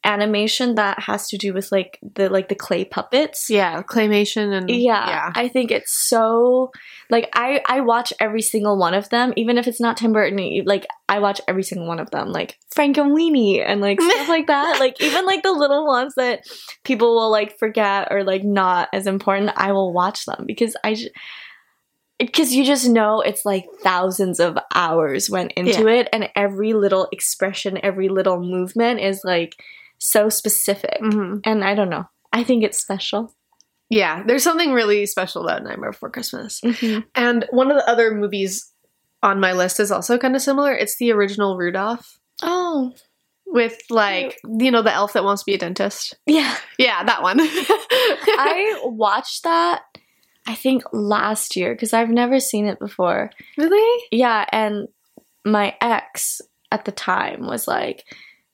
[0.03, 3.49] animation that has to do with like the like the clay puppets.
[3.49, 5.31] Yeah, claymation and Yeah, yeah.
[5.35, 6.71] I think it's so
[7.09, 10.63] like I I watch every single one of them, even if it's not Tim Burton.
[10.65, 14.79] Like I watch every single one of them, like Frankenweenie and like stuff like that.
[14.79, 16.41] Like even like the little ones that
[16.85, 20.93] people will like forget or like not as important, I will watch them because I.
[20.93, 21.11] J-
[22.17, 27.07] because you just know it's like thousands of hours went into it, and every little
[27.13, 29.55] expression, every little movement is like
[29.99, 30.99] so specific.
[31.01, 31.41] Mhm.
[31.45, 32.05] And I don't know.
[32.33, 33.33] I think it's special.
[33.89, 36.61] Yeah, there's something really special about Nightmare Before Christmas.
[37.15, 38.71] And one of the other movies
[39.23, 40.73] on my list is also kind of similar.
[40.73, 42.93] It's the original Rudolph Oh,
[43.47, 46.15] with like you know the elf that wants to be a dentist.
[46.27, 46.55] yeah.
[46.77, 47.39] Yeah, that one.
[47.41, 49.81] I watched that,
[50.47, 53.31] I think last year, because I've never seen it before.
[53.57, 54.87] really Yeah, and
[55.45, 58.05] my ex at the time was like,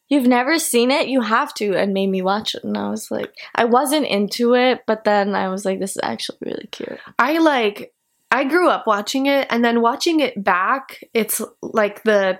[0.08, 1.08] You've never seen it?
[1.08, 2.64] You have to, and made me watch it.
[2.64, 6.02] And I was like, I wasn't into it, but then I was like, This is
[6.04, 7.00] actually really cute.
[7.18, 7.92] I like
[8.32, 12.40] I grew up watching it and then watching it back, it's like the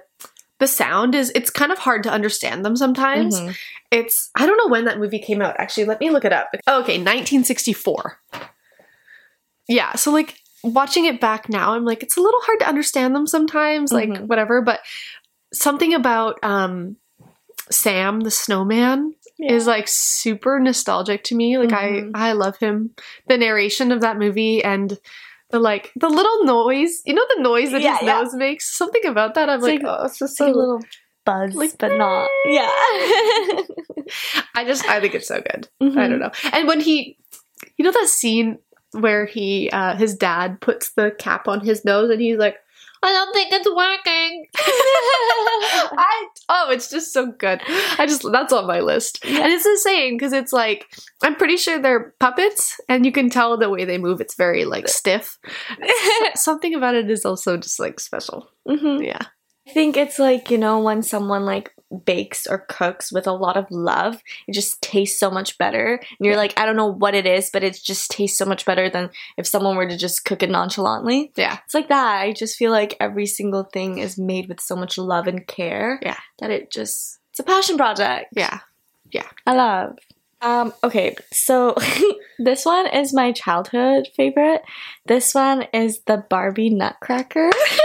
[0.60, 3.40] the sound is it's kind of hard to understand them sometimes.
[3.40, 3.56] Mhm.
[3.92, 5.56] It's I don't know when that movie came out.
[5.60, 6.50] Actually, let me look it up.
[6.68, 8.20] Oh, okay, 1964.
[9.68, 13.16] Yeah, so like watching it back now, I'm like it's a little hard to understand
[13.16, 14.28] them sometimes, like Mhm.
[14.28, 14.82] whatever, but
[15.54, 16.98] something about um
[17.72, 21.58] Sam the snowman is like super nostalgic to me.
[21.58, 22.12] Like Mhm.
[22.16, 22.92] I I love him.
[23.28, 24.98] The narration of that movie and
[25.52, 28.22] the like the little noise, you know the noise that Yeah, his yeah.
[28.22, 28.76] nose makes.
[28.78, 29.50] Something about that.
[29.50, 30.80] I'm like, like- oh, it's just so a little
[31.26, 32.30] buzz, Like, but not.
[32.46, 32.70] Yeah.
[34.56, 35.68] I just I think it's so good.
[35.82, 35.96] I Mhm.
[36.10, 36.32] don't know.
[36.54, 37.18] And when he,
[37.78, 38.60] you know that scene
[38.92, 42.58] where he uh his dad puts the cap on his nose and he's like,
[43.04, 44.46] I don't think it's working.
[45.98, 47.62] I oh, it's just so good.
[48.00, 50.88] I just that's on my list, and it's insane because it's like
[51.24, 54.22] I'm pretty sure they're puppets, and you can tell the way they move.
[54.22, 55.38] It's very like stiff.
[56.36, 58.50] Something about it is also just like special.
[58.68, 59.06] Mhm.
[59.06, 59.22] Yeah,
[59.68, 63.58] I think it's like, you know, when someone like bakes or cooks with a lot
[63.58, 65.96] of love, it just tastes so much better.
[65.96, 68.66] And you're like, I don't know what it is, but it just tastes so much
[68.66, 71.32] better than if someone were to just cook it nonchalantly.
[71.36, 72.20] yeah, It's like that.
[72.22, 76.00] I just feel like every single thing is made with so much love and care.
[76.02, 76.18] Yeah.
[76.40, 78.34] That it just it's a passion project.
[78.36, 78.60] Yeah.
[79.12, 79.28] Yeah.
[79.46, 79.98] I love.
[80.42, 81.76] Um, okay, so
[82.40, 84.62] this one is my childhood favorite.
[85.08, 87.50] This one is the Barbie Nutcracker.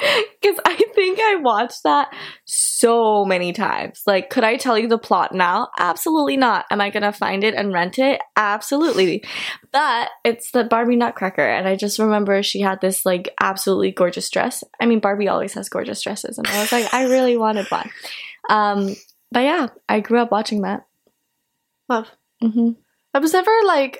[0.40, 2.08] Because I think I watched that
[2.46, 4.00] so many times.
[4.06, 5.68] Like, could I tell you the plot now?
[5.78, 6.64] Absolutely not.
[6.70, 8.22] Am I gonna find it and rent it?
[8.36, 9.22] Absolutely.
[9.70, 14.30] But it's the Barbie Nutcracker, and I just remember she had this like absolutely gorgeous
[14.30, 14.64] dress.
[14.80, 17.90] I mean, Barbie always has gorgeous dresses, and I was like, I really wanted one.
[18.48, 18.96] Um,
[19.30, 20.86] but yeah, I grew up watching that.
[21.88, 22.08] Love.
[22.40, 22.70] hmm
[23.12, 23.98] I was never like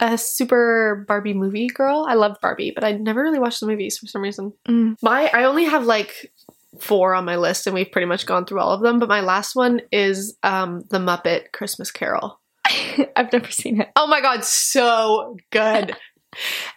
[0.00, 2.06] a super Barbie movie girl.
[2.08, 4.52] I love Barbie, but I never really watched the movies for some reason.
[4.68, 4.96] Mm.
[5.02, 6.32] My I only have like
[6.80, 9.20] four on my list and we've pretty much gone through all of them, but my
[9.20, 12.40] last one is um The Muppet Christmas Carol.
[13.16, 13.88] I've never seen it.
[13.96, 15.96] Oh my god, so good.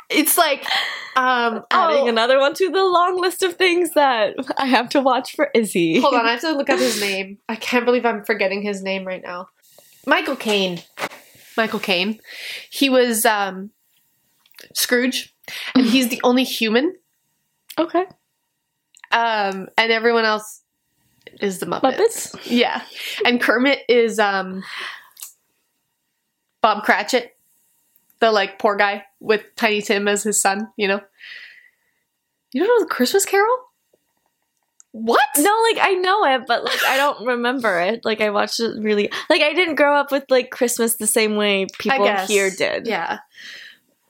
[0.10, 0.66] it's like
[1.18, 5.02] um Adding oh, another one to the long list of things that I have to
[5.02, 6.00] watch for Izzy.
[6.00, 7.40] Hold on, I have to look up his name.
[7.50, 9.50] I can't believe I'm forgetting his name right now.
[10.06, 10.82] Michael Caine.
[11.60, 12.20] Michael Caine.
[12.70, 13.72] He was um
[14.74, 15.36] Scrooge,
[15.76, 16.96] and he's the only human.
[17.78, 18.06] Okay.
[19.12, 20.62] Um, and everyone else
[21.42, 21.98] is the Muppets.
[21.98, 22.40] Muppets?
[22.46, 22.82] Yeah,
[23.26, 24.64] and Kermit is um
[26.62, 27.38] Bob Cratchit,
[28.20, 30.70] the like poor guy with Tiny Tim as his son.
[30.78, 31.02] You know.
[32.52, 33.58] You don't know the Christmas Carol?
[35.02, 35.26] What?
[35.38, 38.04] No, like I know it, but like I don't remember it.
[38.04, 41.36] Like I watched it really like I didn't grow up with like Christmas the same
[41.36, 42.86] way people here did.
[42.86, 43.20] Yeah.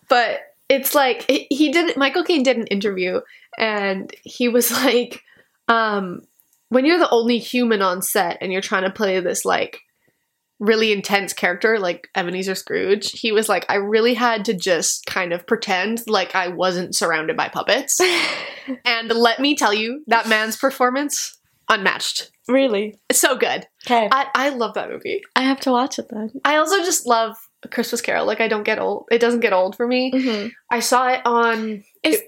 [0.07, 3.21] But it's like he- did Michael Caine did an interview
[3.57, 5.23] and he was like
[5.67, 6.21] um
[6.69, 9.81] when you're the only human on set and you're trying to play this like
[10.59, 15.33] really intense character like Ebenezer Scrooge, he was like I really had to just kind
[15.33, 17.99] of pretend like I wasn't surrounded by puppets.
[18.85, 21.37] and let me tell you, that man's performance
[21.69, 22.31] unmatched.
[22.47, 22.99] really?
[23.09, 23.67] It's So good.
[23.85, 24.09] Okay.
[24.11, 25.21] I, I, love that movie.
[25.35, 26.31] I have to watch it then.
[26.43, 28.25] I also just love A Christmas Carol.
[28.25, 29.05] Like I don't get old.
[29.11, 30.11] It doesn't get old for me.
[30.11, 30.47] Mm-hmm.
[30.69, 31.83] I saw it on.
[32.03, 32.21] Is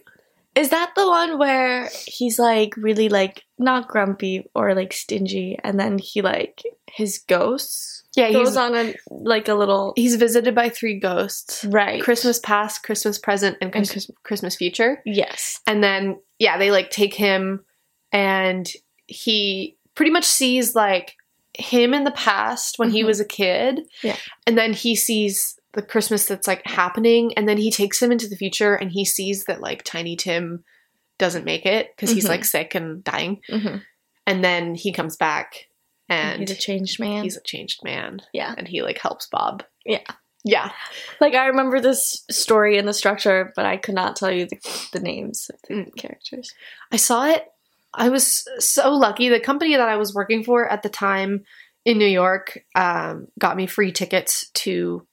[0.55, 5.79] is that the one where he's like really like not grumpy or like stingy, and
[5.79, 10.53] then he like his ghosts Yeah, goes he's on a like a little he's visited
[10.53, 15.01] by three ghosts: right Christmas past, Christmas present, and And Christmas, Christmas future.
[15.05, 15.59] Yes.
[15.67, 17.63] And then yeah, they like take him,
[18.11, 18.69] and
[19.07, 21.15] he pretty much sees like
[21.57, 23.07] him in the past when he Mhm.
[23.07, 23.81] was a kid.
[24.03, 24.15] Yeah.
[24.47, 28.27] and then he sees the Christmas that's like happening, and then he takes him into
[28.27, 30.63] the future, and he sees that like Tiny Tim
[31.19, 32.29] doesn't make it because he's Mhm.
[32.29, 33.41] like sick and dying.
[33.49, 33.77] Mm-hmm.
[34.27, 35.67] and then he comes back
[36.09, 37.23] and he's a changed man.
[37.23, 38.53] he's a changed man yeah.
[38.57, 39.99] and he like helps bob Yeah.
[40.43, 40.71] yeah
[41.19, 44.87] Like I remember this story and the structure, but I could not tell you the,
[44.93, 45.95] the names of the Mm.
[45.95, 46.53] characters.
[46.91, 47.45] i saw it
[47.93, 51.43] i was so lucky the company that i was working for at the time
[51.85, 55.05] in new york um, got me free tickets to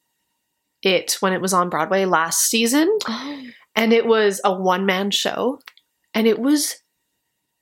[0.82, 2.96] it when it was on broadway last season.
[3.06, 3.42] Oh.
[3.74, 5.60] and it was a one-man show.
[6.14, 6.82] And it was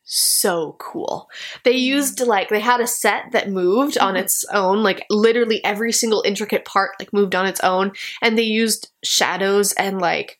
[0.04, 1.28] so cool.
[1.64, 1.82] They mm.
[1.82, 6.22] used like they had a set that moved on its own like literally every single
[6.24, 7.92] intricate part like moved on its own.
[8.22, 10.38] And they used shadows and like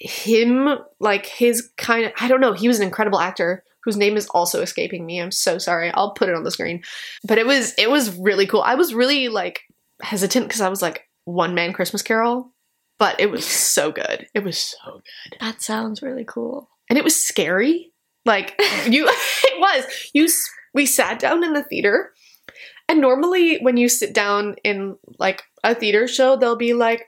[0.00, 4.16] him like his kind of i don't know he was an incredible actor whose name
[4.16, 5.18] is also escaping me.
[5.18, 5.90] I'm so sorry.
[5.92, 6.82] I'll put it on the screen.
[7.24, 8.60] But it was it was really cool.
[8.62, 9.62] I was really like
[10.02, 12.52] hesitant because i was like one man christmas carol
[12.98, 14.92] but it was so good it was so
[15.30, 16.68] good That sounds really cool.
[16.88, 17.92] and it was scary.
[18.24, 18.54] Like
[18.86, 19.06] you,
[19.44, 19.84] it was.
[20.12, 20.28] You,
[20.74, 22.12] we sat down in the theater,
[22.88, 27.06] and normally when you sit down in like a theater show, they'll be like,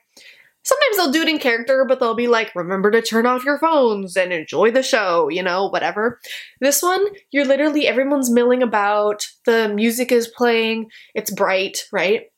[0.63, 3.59] sometimes they'll do it in character, but they'll be like, remember to turn off your
[3.59, 6.21] phones and enjoy the show, you know, whatever.
[6.61, 9.27] This one, you're literally everyone's milling about.
[9.45, 10.89] The music is playing.
[11.15, 12.30] It's bright, right?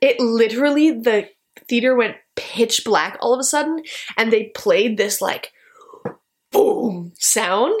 [0.00, 1.28] It literally the
[1.68, 3.82] theater went pitch black all of a sudden,
[4.16, 5.52] and they played this like
[6.50, 7.80] boom sound.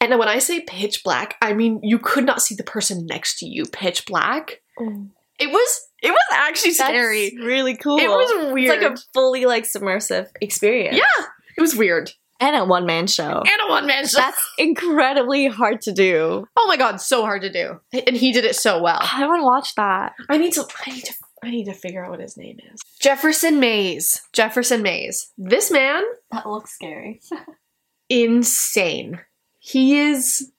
[0.00, 3.38] And when I say pitch black, I mean you could not see the person next
[3.38, 4.62] to you pitch black.
[4.78, 5.06] Oh.
[5.38, 7.30] It was it was actually scary.
[7.30, 7.98] That's really cool.
[7.98, 8.82] It was weird.
[8.82, 10.96] It's like a fully like submersive experience.
[10.96, 12.12] yeah, it was weird.
[12.42, 13.38] And a one man show.
[13.38, 14.18] And a one man show.
[14.18, 16.44] That's incredibly hard to do.
[16.56, 17.80] oh my god, so hard to do.
[17.92, 18.98] And he did it so well.
[19.00, 20.14] I want to watch that.
[20.28, 22.80] I need to I need to I need to figure out what his name is.
[23.00, 24.22] Jefferson Mays.
[24.32, 25.32] Jefferson Mays.
[25.38, 26.02] This man
[26.32, 27.20] That looks scary.
[28.08, 29.20] insane.
[29.60, 30.50] He is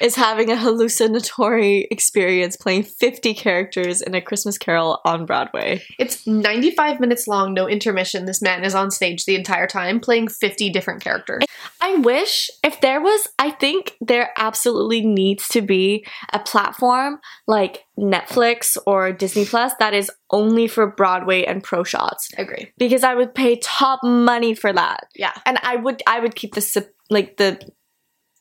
[0.00, 5.82] Is having a hallucinatory experience playing 50 characters in a Christmas Carol on Broadway.
[5.98, 8.24] It's 95 minutes long, no intermission.
[8.24, 11.42] This man is on stage the entire time playing 50 different characters.
[11.82, 17.84] I wish if there was, I think there absolutely needs to be a platform like
[17.98, 22.72] Netflix or Disney Plus that is only for Broadway and pro shots I Agree.
[22.78, 25.08] because I would pay top money for that.
[25.14, 25.32] Yeah.
[25.44, 27.60] And I would I would keep the sub, like the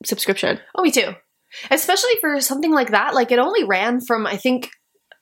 [0.05, 0.59] subscription.
[0.75, 1.13] Oh, me too.
[1.71, 3.13] Especially for something like that.
[3.13, 4.69] Like it only ran from, I think,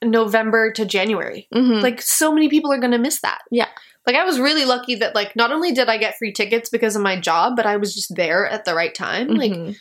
[0.03, 1.47] November to January.
[1.53, 1.81] Mhm.
[1.81, 3.39] Like so many people are going to miss that.
[3.51, 3.67] Yeah.
[4.05, 6.95] Like I was really lucky that like not only did I get free tickets because
[6.95, 9.27] of my job, but I was just there at the right time.
[9.29, 9.75] Like Mhm.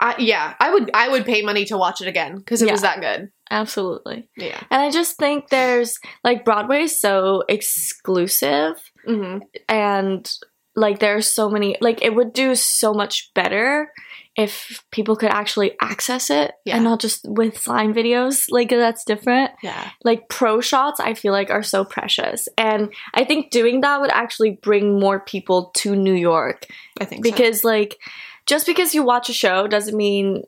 [0.00, 2.82] I, yeah, I would I would pay money to watch it again because it was
[2.82, 3.30] that good.
[3.50, 4.28] Absolutely.
[4.36, 4.58] Yeah.
[4.70, 10.28] And I just think there's like Broadway is so exclusive hmm and
[10.74, 13.92] like there's so many like it would do so much better
[14.36, 16.76] if people could actually access it Yeah.
[16.76, 19.90] and not just with sign videos like that's different Yeah.
[20.04, 24.10] like pro shots i feel like are so precious and i think doing that would
[24.10, 26.66] actually bring more people to new york
[27.00, 27.30] I think so.
[27.30, 27.98] because like
[28.46, 30.44] just because you watch a show doesn't mean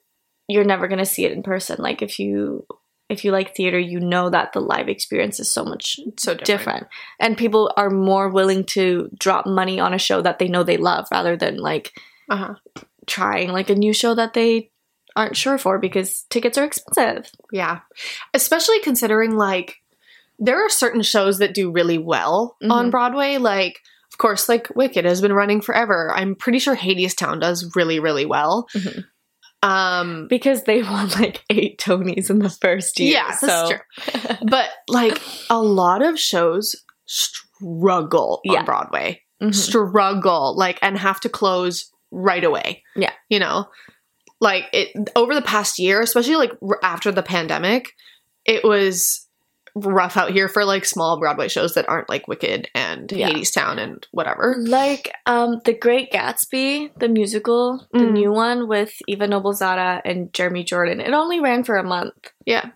[0.49, 2.67] you're never going to see it in person like if you
[3.11, 6.47] if you like theater you know that the live experience is so much so different.
[6.47, 6.87] different.
[7.21, 10.79] and people are more willing to drop money on a show that they know they
[10.79, 11.93] love rather than like
[12.31, 12.55] Uh-huh.
[13.07, 14.71] Trying like a new show that they
[15.17, 17.81] aren't sure for because tickets are expensive Yeah.
[18.33, 19.77] Especially considering like
[20.39, 22.91] there are certain shows that do really well on Mhm.
[22.91, 23.37] Broadway.
[23.39, 23.79] Like,
[24.13, 26.13] of course, like Wicked has been running forever.
[26.15, 28.67] I'm pretty sure Hadestown does really, really well.
[28.75, 29.05] Mhm.
[29.63, 34.37] Um because they won like eight tonys in the first year yeah, so that's true.
[34.49, 36.75] but like a lot of shows
[37.07, 38.59] struggle Yeah.
[38.61, 39.23] on Broadway.
[39.43, 39.55] Mhm.
[39.55, 42.83] Struggle like and have to close right away.
[42.97, 43.13] Yeah.
[43.29, 43.67] You know.
[44.41, 47.93] Like it over the past year, especially like r- after the pandemic,
[48.45, 49.27] it was
[49.77, 53.31] rough out here for like small Broadway shows that aren't like Wicked and Yeah.
[53.31, 54.55] Hadestown and whatever.
[54.61, 58.13] like um the great gatsby the musical the Mm.
[58.13, 62.15] new one with eva noblezada and jeremy jordan it only ran for a month
[62.47, 62.67] Yeah.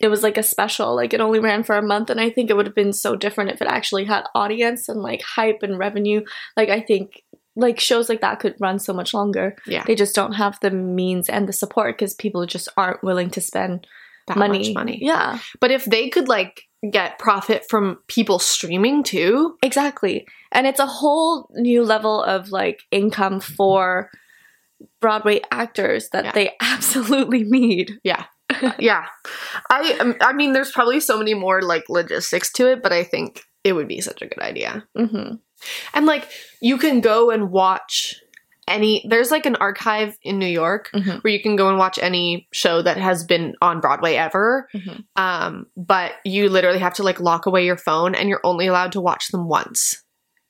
[0.00, 2.48] it was like a special like it only ran for a month and i think
[2.48, 5.78] it would have been so different if it actually had audience and like hype and
[5.78, 6.22] revenue
[6.56, 7.22] like i think
[7.56, 9.84] like shows like that could run so much longer Yeah.
[9.86, 13.40] they just don't have the means and the support because people just aren't willing to
[13.40, 13.86] spend
[14.28, 14.98] That money much money.
[15.02, 20.80] yeah But if they could like get profit from people streaming too, exactly and it's
[20.80, 24.10] a whole new level of like income for
[25.00, 26.32] broadway actors that Yeah.
[26.32, 28.24] they absolutely need yeah.
[28.78, 29.06] Yeah.
[29.70, 33.04] I um, I mean there's probably so many more like logistics to it, but I
[33.04, 34.84] think it would be such a good idea.
[34.96, 35.34] hmm
[35.94, 36.28] And like
[36.60, 38.14] you can go and watch
[38.68, 41.24] any there's like an archive in New York Mhm.
[41.24, 44.68] where you can go and watch any show that has been on Broadway ever.
[44.74, 45.04] Mhm.
[45.16, 48.92] Um but you literally have to like lock away your phone and you're only allowed
[48.92, 50.02] to watch them once.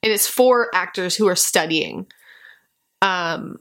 [0.03, 2.07] And it's for actors who are studying.
[3.03, 3.57] Um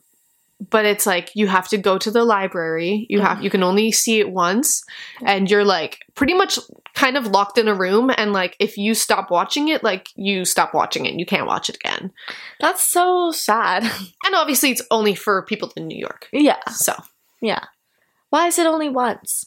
[0.70, 3.06] but it's like you have to go to the library.
[3.10, 4.84] You have you can only see it once
[5.24, 6.60] and you're like pretty much
[6.96, 10.44] kind of locked in a room and like if you stop watching it like you
[10.46, 12.12] stop watching it and you can't watch it again.
[12.60, 13.84] that's so sad
[14.26, 16.28] And obviously it's only for people in New York.
[16.32, 16.94] yeah So,
[17.42, 17.64] yeah
[18.30, 19.46] why is it only once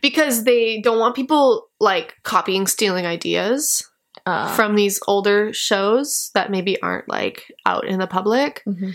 [0.00, 3.88] because they don't want people like copying stealing ideas
[4.26, 8.94] uh, from these older shows that maybe aren't like out in the public mhm.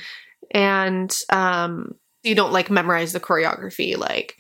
[0.52, 1.94] and um
[2.24, 4.36] you don't like memorize the choreography like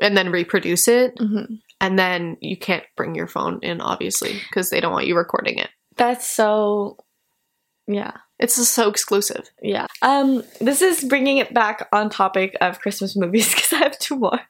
[0.00, 1.60] and then reproduce it Mhm.
[1.82, 5.58] And then you can't bring your phone in obviously because they don't want you recording
[5.58, 5.68] it.
[5.96, 6.96] That's so
[7.88, 8.12] yeah.
[8.38, 9.50] It's just so exclusive.
[9.60, 9.88] Yeah.
[10.00, 14.16] Um this is bringing it back on topic of christmas movies because i have two
[14.16, 14.40] more.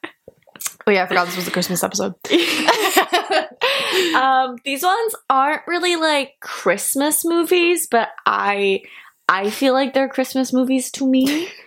[0.85, 2.13] Oh yeah i forgot this was a christmas episode.
[4.15, 8.81] Um these ones aren't really like christmas movies but i
[9.29, 11.49] i feel like they're christmas movies to me.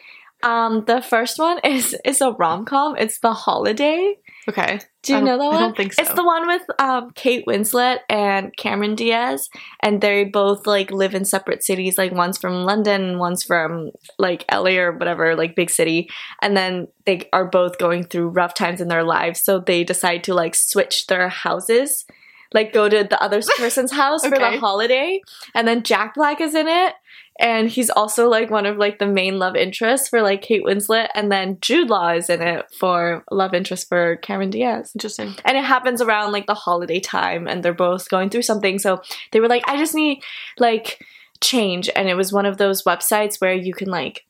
[0.43, 2.97] Um the first one is is a rom-com.
[2.97, 4.17] It's the holiday
[4.49, 5.55] okay do you know that one?
[5.55, 6.03] I don't think so.
[6.03, 9.49] It's the one with um, Kate Winslet and Cameron Diaz,
[9.81, 11.97] and they both like live in separate cities.
[11.97, 16.11] Like one's from London, one's from like LA or whatever, like big city.
[16.43, 20.25] And then they are both going through rough times in their lives, so they decide
[20.25, 22.05] to like switch their houses,
[22.53, 25.21] like go to the other person's house for the holiday.
[25.55, 26.95] And then Jack Black is in it,
[27.39, 31.09] and he's also like one of like the main love interests for like Kate Winslet,
[31.15, 34.93] and then Jude Law is in it for love interest for Cameron Diaz.
[34.95, 35.35] Interesting.
[35.45, 38.79] And it happens around like the holiday time and they're both going through something.
[38.79, 40.23] So they were like i just need
[40.59, 41.05] like
[41.43, 41.91] change.
[41.95, 44.25] And it was one of those websites where you can like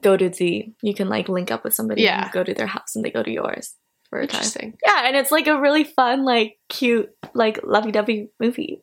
[0.00, 2.22] go to the you can like link up with somebody Yeah.
[2.24, 3.74] and go to their house and they go to yours
[4.08, 4.36] for a time.
[4.38, 4.78] Interesting.
[4.86, 8.82] Yeah and it's like a really fun like cute like lovey-dovey movie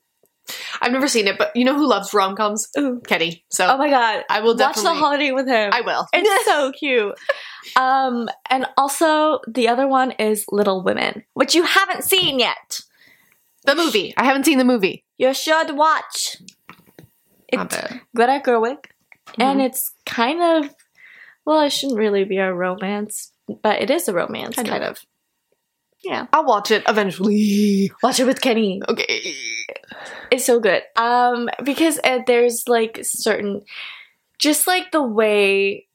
[0.82, 3.02] i've never seen it but you know who loves rom-coms Ooh.
[3.08, 6.46] kenny so oh my god i will watch the holiday with him i will it's
[6.46, 7.16] so cute
[7.76, 12.82] um and also the other one is little women which you haven't seen yet
[13.66, 16.38] the movie i haven't seen the movie You should watch.
[17.50, 17.76] It's.
[18.16, 18.78] Greta Gerwig,
[19.40, 19.66] and Mhm.
[19.66, 20.76] it's kind of
[21.46, 23.32] well, it shouldn't really be a romance,
[23.64, 24.92] but it is a romance, Kind kind, of.
[24.98, 25.06] of.
[26.04, 28.82] Yeah, i'll watch it eventually watch it with Kenny.
[28.88, 29.34] okay
[30.32, 30.84] It's so good.
[30.96, 33.62] Um, because uh, there's like certain,
[34.40, 35.88] just like the way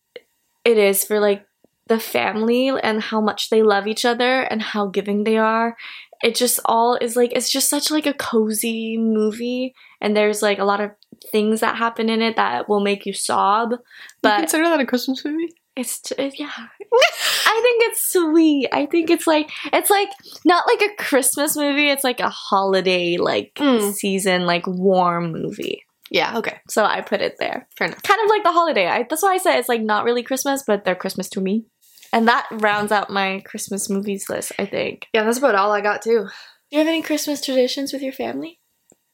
[0.65, 1.45] it is for like
[1.87, 5.77] the family and how much they love each other and how giving they are.
[6.23, 10.59] It just all is like it's just such like a cozy movie and there's like
[10.59, 10.93] a lot of
[11.31, 13.73] things that happen in it that will make you sob.
[13.73, 13.79] you
[14.23, 15.53] But consider that a Christmas movie?
[15.77, 16.51] It's t- yeah.
[16.57, 18.68] I think it's sweet.
[18.73, 20.09] I think it's like it's like
[20.45, 23.93] not like a Christmas movie, it's like a holiday like Mm.
[23.93, 25.85] season like warm movie.
[26.11, 26.37] Yeah.
[26.39, 26.59] Okay.
[26.68, 27.66] So I put it there.
[27.77, 28.03] Fair enough.
[28.03, 28.87] Kind of like the holiday.
[28.87, 31.64] I, that's why I said it's like not really Christmas, but they're Christmas to me.
[32.12, 35.07] And that rounds out my Christmas movies list, I think.
[35.14, 36.25] Yeah, that's about all I got too.
[36.25, 36.29] Do
[36.70, 38.61] you have any Christmas traditions with your family?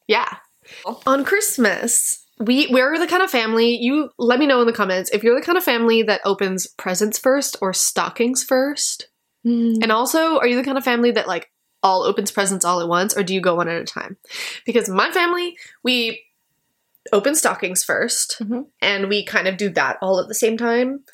[0.09, 0.29] Yeah.
[1.07, 3.77] On Christmas, we we're the kind of family.
[3.77, 6.67] You let me know in the comments if you're the kind of family that opens
[6.67, 9.09] presents first or stockings first.
[9.47, 9.83] Mm.
[9.83, 11.51] And also, are you the kind of family that like
[11.83, 14.17] all opens presents all at once, or do you go one at a time?
[14.67, 16.23] Because my family, we
[17.13, 18.67] open stockings 1st Mhm.
[18.83, 21.05] and we kind of do that all at the same time.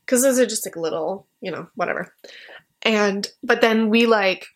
[0.00, 2.14] Because those are just like little, you know, whatever.
[2.82, 4.46] And but then we like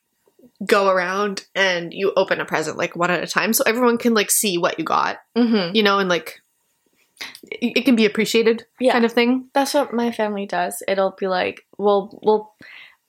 [0.64, 4.14] go around and you open a present like one at a time, so everyone can
[4.14, 5.74] like see what you got, Mm-hmm.
[5.74, 6.40] you know, and like
[7.50, 8.92] it can be appreciated, Yeah.
[8.92, 9.48] kind of thing.
[9.54, 10.82] That's what my family does.
[10.86, 12.52] It'll be like, we'll, we'll,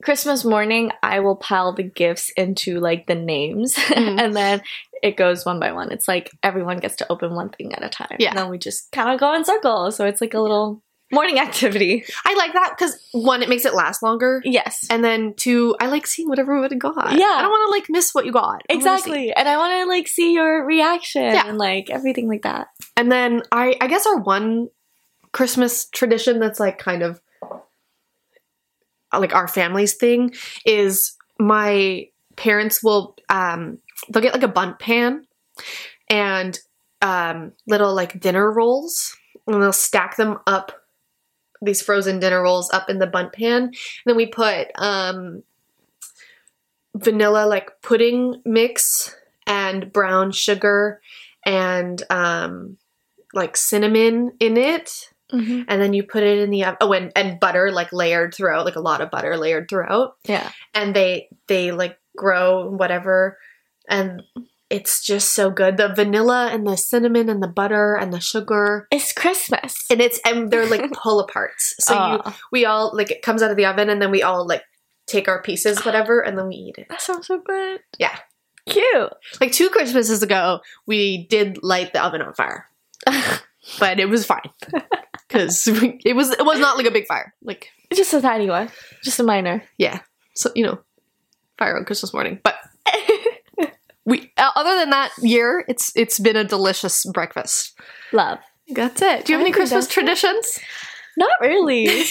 [0.03, 4.21] Christmas morning, I will pile the gifts into like the names Mm.
[4.21, 4.61] and then
[5.03, 5.91] it goes one by one.
[5.91, 8.15] It's like everyone gets to open one thing at a time.
[8.19, 8.29] Yeah.
[8.29, 9.95] And then we just kind of go in circles.
[9.95, 10.81] So it's like a little
[11.11, 12.03] morning activity.
[12.25, 14.41] I like that because one, it makes it last longer.
[14.43, 14.85] Yes.
[14.89, 17.13] And then two, I like seeing what everyone got.
[17.13, 17.25] Yeah.
[17.25, 18.63] I don't want to like miss what you got.
[18.69, 18.73] I.
[18.73, 19.33] Exactly.
[19.33, 21.47] And I want to like see your reaction Yeah.
[21.47, 22.67] and like everything like that.
[22.95, 24.69] And then I I guess our one
[25.31, 27.21] Christmas tradition that's like kind of
[29.17, 30.33] like our family's thing
[30.65, 33.77] is my parents will um
[34.09, 35.25] they'll get like a Bundt pan
[36.09, 36.59] and
[37.01, 39.15] um little like dinner rolls
[39.47, 40.71] and they'll stack them up
[41.61, 43.73] these frozen dinner rolls up in the Bundt pan and
[44.05, 45.43] then we put um
[46.95, 51.01] vanilla like pudding mix and brown sugar
[51.45, 52.77] and um
[53.33, 55.63] like cinnamon in it Mm-hmm.
[55.67, 58.63] and then you put it in the oven oh and, and butter like layered throughout
[58.63, 60.49] like a lot of butter layered throughout Yeah.
[60.73, 63.37] and they they like grow whatever
[63.89, 64.23] and
[64.69, 68.87] it's just so good the vanilla and the cinnamon and the butter and the sugar
[68.91, 69.85] It's Christmas.
[69.89, 73.51] and it's and they're like pull aparts so you we all like it comes out
[73.51, 74.63] of the oven and then we all like
[75.05, 77.79] take our pieces whatever and then we eat it that sounds so good.
[77.97, 78.17] Yeah.
[78.67, 79.13] Cute.
[79.39, 82.65] like two christmases ago we did light the oven on fire
[83.79, 84.41] but it was fine
[85.29, 88.69] because it was it was not like a big fire like Just a tiny one.
[89.03, 89.63] Just a minor.
[89.77, 90.01] yeah
[90.35, 90.79] so you know
[91.57, 92.55] fire on christmas morning but
[94.07, 97.77] we uh, other than that year it's it's been a delicious breakfast
[98.11, 98.39] Love.
[98.69, 99.99] that's it do you have I any christmas that's it.
[99.99, 100.59] traditions
[101.17, 101.87] Not really.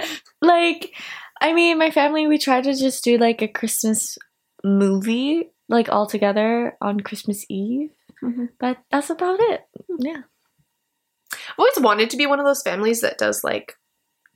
[0.40, 0.94] like,
[1.42, 4.16] I mean, my family, we try to just do like a Christmas
[4.64, 7.90] movie, like all together on Christmas Eve.
[8.24, 8.48] Mhm.
[8.58, 9.60] But that's about it.
[9.98, 10.22] Yeah.
[11.32, 13.76] i've always wanted to be one of those families that does like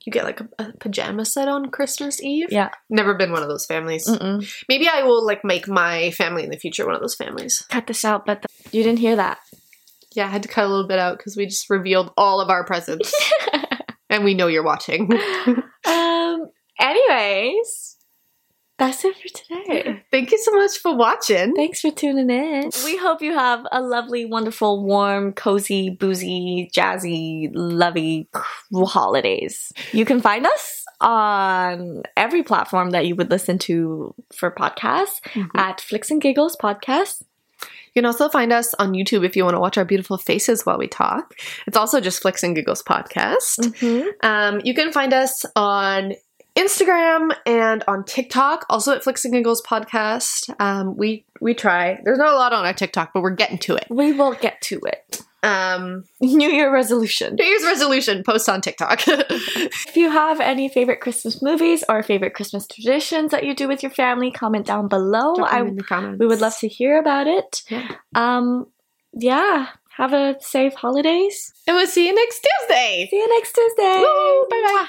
[0.05, 2.69] you get like a, a pajama set on christmas eve Yeah.
[2.89, 4.47] never been one of those families Mm-mm.
[4.69, 7.87] maybe i will like make my family in the future one of those families Cut
[7.87, 9.39] this out, but the- you didn't hear that.
[10.15, 12.49] yeah i had to cut a little bit out because we just revealed all of
[12.49, 13.13] our presents
[14.09, 15.09] and we know you're watching
[15.87, 16.47] um.
[16.79, 17.96] Anyways,
[18.77, 20.03] that's it for today.
[20.11, 22.69] thank you so much for watching Thanks for tuning in.
[22.85, 28.29] We hope you have a lovely, wonderful, warm, cozy, boozy, jazzy, lovey
[28.73, 29.71] holidays.
[29.91, 35.49] You can find us on every platform that you would listen to for podcasts Mhm.
[35.55, 37.23] at Flicks and Giggles Podcast.
[37.93, 40.65] You can also find us on YouTube if you want to watch our beautiful faces
[40.65, 41.33] while we talk.
[41.65, 43.57] It's also just Flicks and Giggles podcast.
[43.59, 44.07] Mm-hmm.
[44.21, 46.13] Um, you can find us on
[46.57, 50.53] Instagram and on TikTok, also at Flicks and Giggles podcast.
[50.59, 51.99] Um, we we try.
[52.03, 53.85] There's not a lot on our TikTok, but we're getting to it.
[53.89, 55.21] We will get to it.
[55.43, 57.35] Um, New Year resolution.
[57.35, 59.01] New Year's resolution: post on TikTok.
[59.87, 63.81] If you have any favorite Christmas movies or favorite Christmas traditions that you do with
[63.81, 65.35] your family, comment down below.
[65.35, 66.19] I in the comments.
[66.19, 67.63] we would love to hear about it.
[67.69, 67.95] Yeah.
[68.13, 68.67] Um,
[69.13, 69.67] yeah.
[69.95, 71.51] Have a safe holidays.
[71.65, 73.07] And we'll see you next Tuesday.
[73.09, 73.97] See you next Tuesday.
[73.99, 74.87] Woo, bye bye.